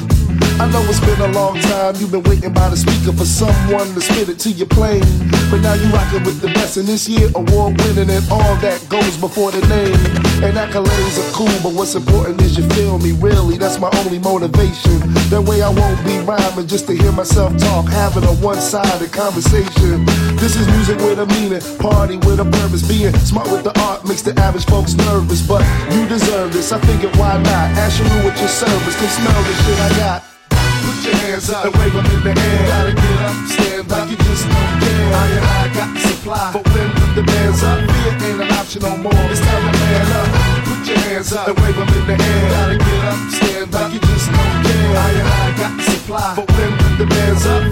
I 0.61 0.69
know 0.71 0.85
it's 0.93 1.01
been 1.01 1.19
a 1.21 1.33
long 1.33 1.59
time, 1.59 1.97
you've 1.97 2.13
been 2.13 2.23
waiting 2.25 2.53
by 2.53 2.69
the 2.69 2.77
speaker 2.77 3.17
for 3.17 3.25
someone 3.25 3.95
to 3.95 4.01
spit 4.03 4.29
it 4.29 4.39
to 4.41 4.51
your 4.51 4.69
plane. 4.69 5.03
But 5.51 5.63
now 5.63 5.73
you 5.73 5.89
rockin' 5.89 6.25
with 6.25 6.41
the 6.41 6.49
best, 6.49 6.77
and 6.77 6.87
this 6.87 7.09
year 7.09 7.31
award 7.35 7.81
winning 7.81 8.11
and 8.11 8.25
all 8.31 8.57
that 8.61 8.85
goes 8.91 9.17
before 9.17 9.51
the 9.51 9.65
name. 9.69 9.97
And 10.45 10.57
accolades 10.57 11.17
are 11.17 11.33
cool, 11.33 11.53
but 11.65 11.73
what's 11.73 11.95
important 11.95 12.43
is 12.43 12.59
you 12.59 12.69
feel 12.77 12.99
me, 12.99 13.13
really, 13.13 13.57
that's 13.57 13.81
my 13.81 13.91
only 14.05 14.19
motivation. 14.19 15.01
That 15.33 15.43
way 15.49 15.63
I 15.63 15.71
won't 15.71 16.05
be 16.05 16.19
rhyming 16.21 16.67
just 16.67 16.87
to 16.89 16.93
hear 16.93 17.13
myself 17.13 17.57
talk, 17.57 17.89
having 17.89 18.25
a 18.25 18.35
one-sided 18.45 19.13
conversation. 19.13 20.05
This 20.43 20.57
is 20.57 20.67
music 20.75 20.99
with 21.07 21.23
a 21.23 21.27
meaning, 21.39 21.63
party 21.79 22.19
with 22.27 22.43
a 22.43 22.49
purpose, 22.59 22.83
being 22.83 23.15
smart 23.23 23.47
with 23.47 23.63
the 23.63 23.71
art 23.79 24.03
makes 24.03 24.23
the 24.27 24.35
average 24.43 24.67
folks 24.67 24.95
nervous, 24.95 25.39
but 25.39 25.63
you 25.95 26.03
deserve 26.11 26.53
this, 26.53 26.73
I 26.73 26.83
figured 26.83 27.15
why 27.15 27.39
not? 27.39 27.71
Ask 27.79 28.03
you 28.03 28.11
with 28.27 28.35
your 28.43 28.51
service, 28.51 28.99
can 28.99 29.07
smell 29.07 29.39
the 29.39 29.55
shit 29.63 29.79
I 29.79 29.91
got. 30.03 30.19
Put 30.51 30.99
your 31.07 31.15
hands 31.23 31.47
up 31.47 31.71
and 31.71 31.75
wave 31.79 31.95
them 31.95 32.07
in 32.11 32.21
the 32.27 32.35
air. 32.35 32.67
Gotta 32.67 32.91
get 32.91 33.19
up, 33.23 33.37
stand 33.55 33.87
like 33.87 34.11
you 34.11 34.19
just 34.19 34.43
don't 34.51 34.75
care. 34.83 35.15
I 35.15 35.27
and 35.31 35.47
I 35.47 35.63
got 35.79 35.89
the 35.95 36.01
supply, 36.11 36.51
but 36.51 36.67
when 36.75 36.91
the 37.15 37.23
bands 37.23 37.63
up, 37.63 37.79
fear 37.79 38.13
ain't 38.27 38.43
an 38.43 38.51
option 38.59 38.83
no 38.83 38.99
more. 38.99 39.23
It's 39.31 39.39
time 39.39 39.63
to 39.63 39.73
man 39.79 40.11
up. 40.11 40.27
Put 40.67 40.83
your 40.91 40.99
hands 41.07 41.31
up 41.39 41.55
and 41.55 41.59
wave 41.63 41.79
them 41.79 41.87
in 41.87 42.03
the 42.11 42.17
air. 42.19 42.43
Gotta 42.51 42.77
get 42.83 43.03
up, 43.07 43.19
stand 43.31 43.71
like 43.71 43.95
you 43.95 44.01
just 44.11 44.27
don't 44.27 44.59
care. 44.67 44.91
I 44.91 45.11
and 45.23 45.29
I 45.39 45.47
got 45.55 45.73
the 45.79 45.83
supply, 45.87 46.35
but 46.35 46.51
when 46.51 46.99
the 46.99 47.07
bands 47.07 47.47
up, 47.47 47.72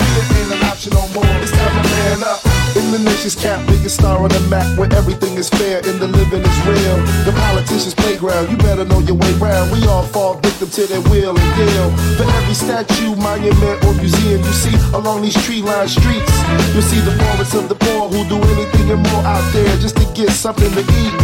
up. 2.90 2.98
In 2.98 3.04
the 3.04 3.10
nation's 3.10 3.34
cap, 3.34 3.66
biggest 3.66 3.96
star 3.96 4.18
on 4.18 4.28
the 4.28 4.40
map 4.48 4.78
where 4.78 4.92
everything 4.94 5.36
is 5.36 5.48
fair 5.48 5.78
and 5.78 5.98
the 6.00 6.08
living 6.08 6.42
is 6.42 6.58
real. 6.66 6.96
The 7.24 7.32
politician's 7.32 7.94
playground, 7.94 8.50
you 8.50 8.56
better 8.58 8.84
know 8.84 9.00
your 9.00 9.16
way 9.16 9.32
round. 9.34 9.72
We 9.72 9.86
all 9.86 10.04
fall 10.04 10.34
victim 10.34 10.70
to 10.70 10.86
their 10.86 11.00
will 11.02 11.36
and 11.36 11.50
deal. 11.56 11.90
For 12.16 12.24
every 12.24 12.54
statue, 12.54 13.14
monument, 13.16 13.84
or 13.84 13.94
museum 13.94 14.42
you 14.42 14.52
see 14.52 14.76
along 14.94 15.22
these 15.22 15.38
tree-lined 15.44 15.90
streets, 15.90 16.32
you'll 16.72 16.82
see 16.82 17.00
the 17.00 17.14
poorest 17.18 17.54
of 17.54 17.68
the 17.68 17.76
poor 17.76 18.08
who 18.08 18.24
do 18.28 18.36
anything 18.54 18.90
and 18.90 19.02
more 19.10 19.22
out 19.24 19.44
there 19.52 19.76
just 19.78 19.96
to 19.96 20.06
get 20.14 20.30
something 20.30 20.70
to 20.72 20.80
eat. 20.80 21.14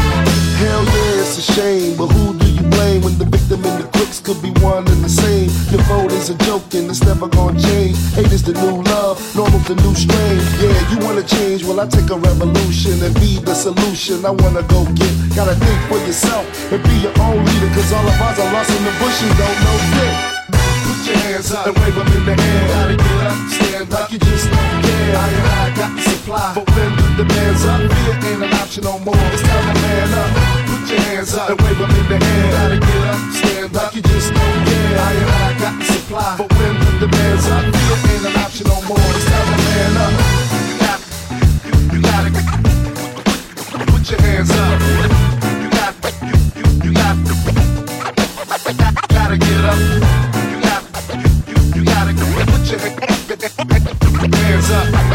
Hell 0.56 0.84
yeah, 0.84 1.20
it's 1.20 1.38
a 1.38 1.42
shame, 1.42 1.96
but 1.96 2.08
who 2.08 2.38
do 2.38 2.46
you 2.50 2.62
blame 2.70 3.02
when 3.02 3.18
the 3.18 3.26
victim 3.46 3.70
and 3.70 3.84
the 3.84 3.88
crooks 3.96 4.20
could 4.20 4.40
be 4.42 4.50
one 4.62 4.86
and 4.88 5.02
the 5.02 5.08
same? 5.08 5.50
Your 5.70 5.82
vote 5.86 6.12
is 6.12 6.30
a 6.30 6.34
joke 6.44 6.74
and 6.74 6.90
it's 6.90 7.02
never 7.02 7.28
gonna 7.28 7.60
change. 7.60 7.96
Hate 8.14 8.32
is 8.32 8.42
the 8.42 8.52
new 8.52 8.82
love, 8.82 9.18
normal's 9.34 9.66
the 9.66 9.74
new 9.76 9.94
strain. 9.94 10.38
Yeah, 10.58 10.74
you 10.90 10.98
wanna 11.06 11.22
change, 11.22 11.64
well 11.64 11.80
I 11.80 11.86
take 11.86 12.10
a 12.10 12.18
revolution 12.18 13.02
and 13.02 13.14
be 13.14 13.38
the 13.38 13.54
solution. 13.54 14.24
I 14.24 14.30
wanna 14.30 14.62
go 14.66 14.84
get, 14.98 15.12
gotta 15.34 15.54
think 15.54 15.80
for 15.88 15.98
yourself 16.06 16.46
and 16.72 16.82
be 16.82 16.94
your 17.06 17.14
own 17.22 17.38
leader, 17.44 17.70
cause 17.74 17.92
all 17.92 18.06
of 18.06 18.20
us 18.20 18.38
are 18.38 18.52
lost 18.52 18.70
in 18.70 18.82
the 18.82 18.94
bush 18.98 19.18
and 19.22 19.34
don't 19.38 19.58
know 19.62 19.76
shit. 19.94 20.14
Put 20.86 20.98
your 21.06 21.18
hands 21.26 21.52
up 21.52 21.66
and 21.66 21.76
wave 21.78 21.94
them 21.94 22.08
in 22.18 22.22
the 22.26 22.34
air. 22.34 22.66
Gotta 22.74 22.96
get 22.96 23.26
up, 23.30 23.38
stand 23.50 23.94
up, 23.94 24.10
you 24.10 24.18
just 24.18 24.46
don't 24.50 24.82
care. 24.82 25.16
I 25.16 25.26
and 25.38 25.46
I 25.46 25.64
got 25.76 25.90
the 25.94 26.02
supply, 26.02 26.52
but 26.54 26.66
when 26.74 26.90
the 27.16 27.24
band's 27.24 27.64
up, 27.64 27.80
fear 27.80 28.14
ain't 28.26 28.42
an 28.42 28.54
option 28.54 28.82
no 28.84 28.98
more. 28.98 29.14
It's 29.30 29.42
time 29.42 29.74
to 29.74 29.74
man 29.82 30.10
up. 30.18 30.65
Your 30.96 31.04
hands 31.04 31.34
up 31.34 31.50
and 31.50 31.60
wave 31.60 31.76
them 31.76 31.90
in 31.90 32.08
the 32.08 32.16
air. 32.24 32.52
Gotta 32.52 32.78
get 32.80 33.04
up, 33.04 33.20
stand 33.32 33.76
up, 33.76 33.94
you 33.94 34.00
just 34.00 34.32
don't 34.32 34.64
care. 34.64 34.98
I 34.98 35.12
and 35.12 35.30
I 35.30 35.58
got 35.60 35.78
the 35.78 35.84
supply, 35.84 36.36
but 36.38 36.50
when 36.56 36.74
the 37.00 37.06
band's 37.06 37.46
up, 37.48 37.64
fear 37.68 37.96
ain't 38.16 38.24
an 38.24 38.36
option 38.40 38.66
no 38.66 38.80
more. 38.88 38.96
It's 39.12 39.26
time 39.28 39.44
to 39.52 39.58
man 39.60 39.96
up. 40.00 40.12
You 40.64 40.76
got, 40.80 41.00
you 41.92 42.00
gotta 42.00 42.30
put 43.92 44.08
your 44.10 44.20
hands 44.22 44.50
up. 44.50 44.80
You 45.60 45.68
got, 45.68 45.92
you, 46.24 46.32
you, 46.56 46.64
you 46.80 46.92
got, 46.96 47.12
gotta 49.12 49.36
get 49.36 49.64
up. 49.68 49.76
You 50.48 50.58
got, 50.64 50.80
you, 51.12 51.58
you 51.76 51.84
gotta 51.84 52.12
put 52.56 52.64
your 52.72 52.80
hands 54.32 54.70
up. 54.70 55.05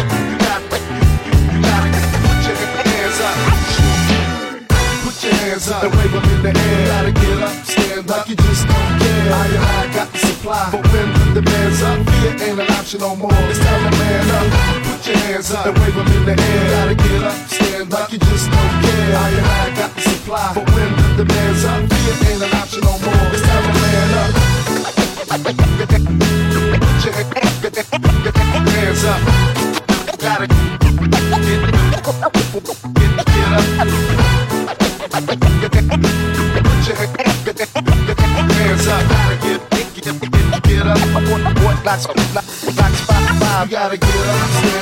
And 5.83 5.93
wave 5.95 6.11
them 6.11 6.23
in 6.23 6.41
the 6.43 6.53
air. 6.53 6.87
Gotta 6.87 7.11
get 7.11 7.41
up, 7.41 7.65
stand 7.65 8.11
up, 8.11 8.29
you 8.29 8.35
just 8.35 8.67
don't 8.67 8.99
care. 9.01 9.33
I 9.33 9.45
and 9.47 9.65
I 9.65 9.93
got 9.93 10.11
the 10.11 10.17
supply, 10.19 10.69
but 10.71 10.83
when 10.91 11.07
the 11.33 11.41
band's 11.41 11.81
up, 11.81 11.97
fear 12.05 12.49
ain't 12.49 12.59
an 12.59 12.71
option 12.71 12.99
no 13.01 13.15
more. 13.15 13.33
It's 13.49 13.59
time 13.59 13.81
to 13.85 13.97
man 13.97 14.29
up. 14.37 14.47
Put 14.85 15.07
your 15.07 15.17
hands 15.25 15.51
up 15.51 15.65
and 15.65 15.77
wave 15.79 15.95
them 15.95 16.07
in 16.07 16.25
the 16.25 16.35
air. 16.37 16.69
Gotta 16.75 16.95
get 16.95 17.23
up, 17.23 17.37
stand 17.49 17.93
up, 17.93 18.11
you 18.11 18.19
just 18.19 18.45
don't 18.51 18.75
care. 18.83 19.15
I 19.17 19.29
and 19.29 19.45
I 19.45 19.75
got 19.75 19.95
the 19.95 20.01
supply, 20.01 20.51
but 20.55 20.69
when 20.69 20.91
the 21.17 21.25
band's 21.25 21.65
up, 21.65 21.81
fear 21.89 22.15
ain't 22.29 22.43
an 22.43 22.53
option 22.55 22.81
no 22.81 22.97
more. 22.99 23.10
Locks, 42.07 42.65
locks, 42.79 43.01
five, 43.01 43.39
five. 43.39 43.69
Gotta 43.69 43.97
get 43.97 44.09
up, 44.09 44.80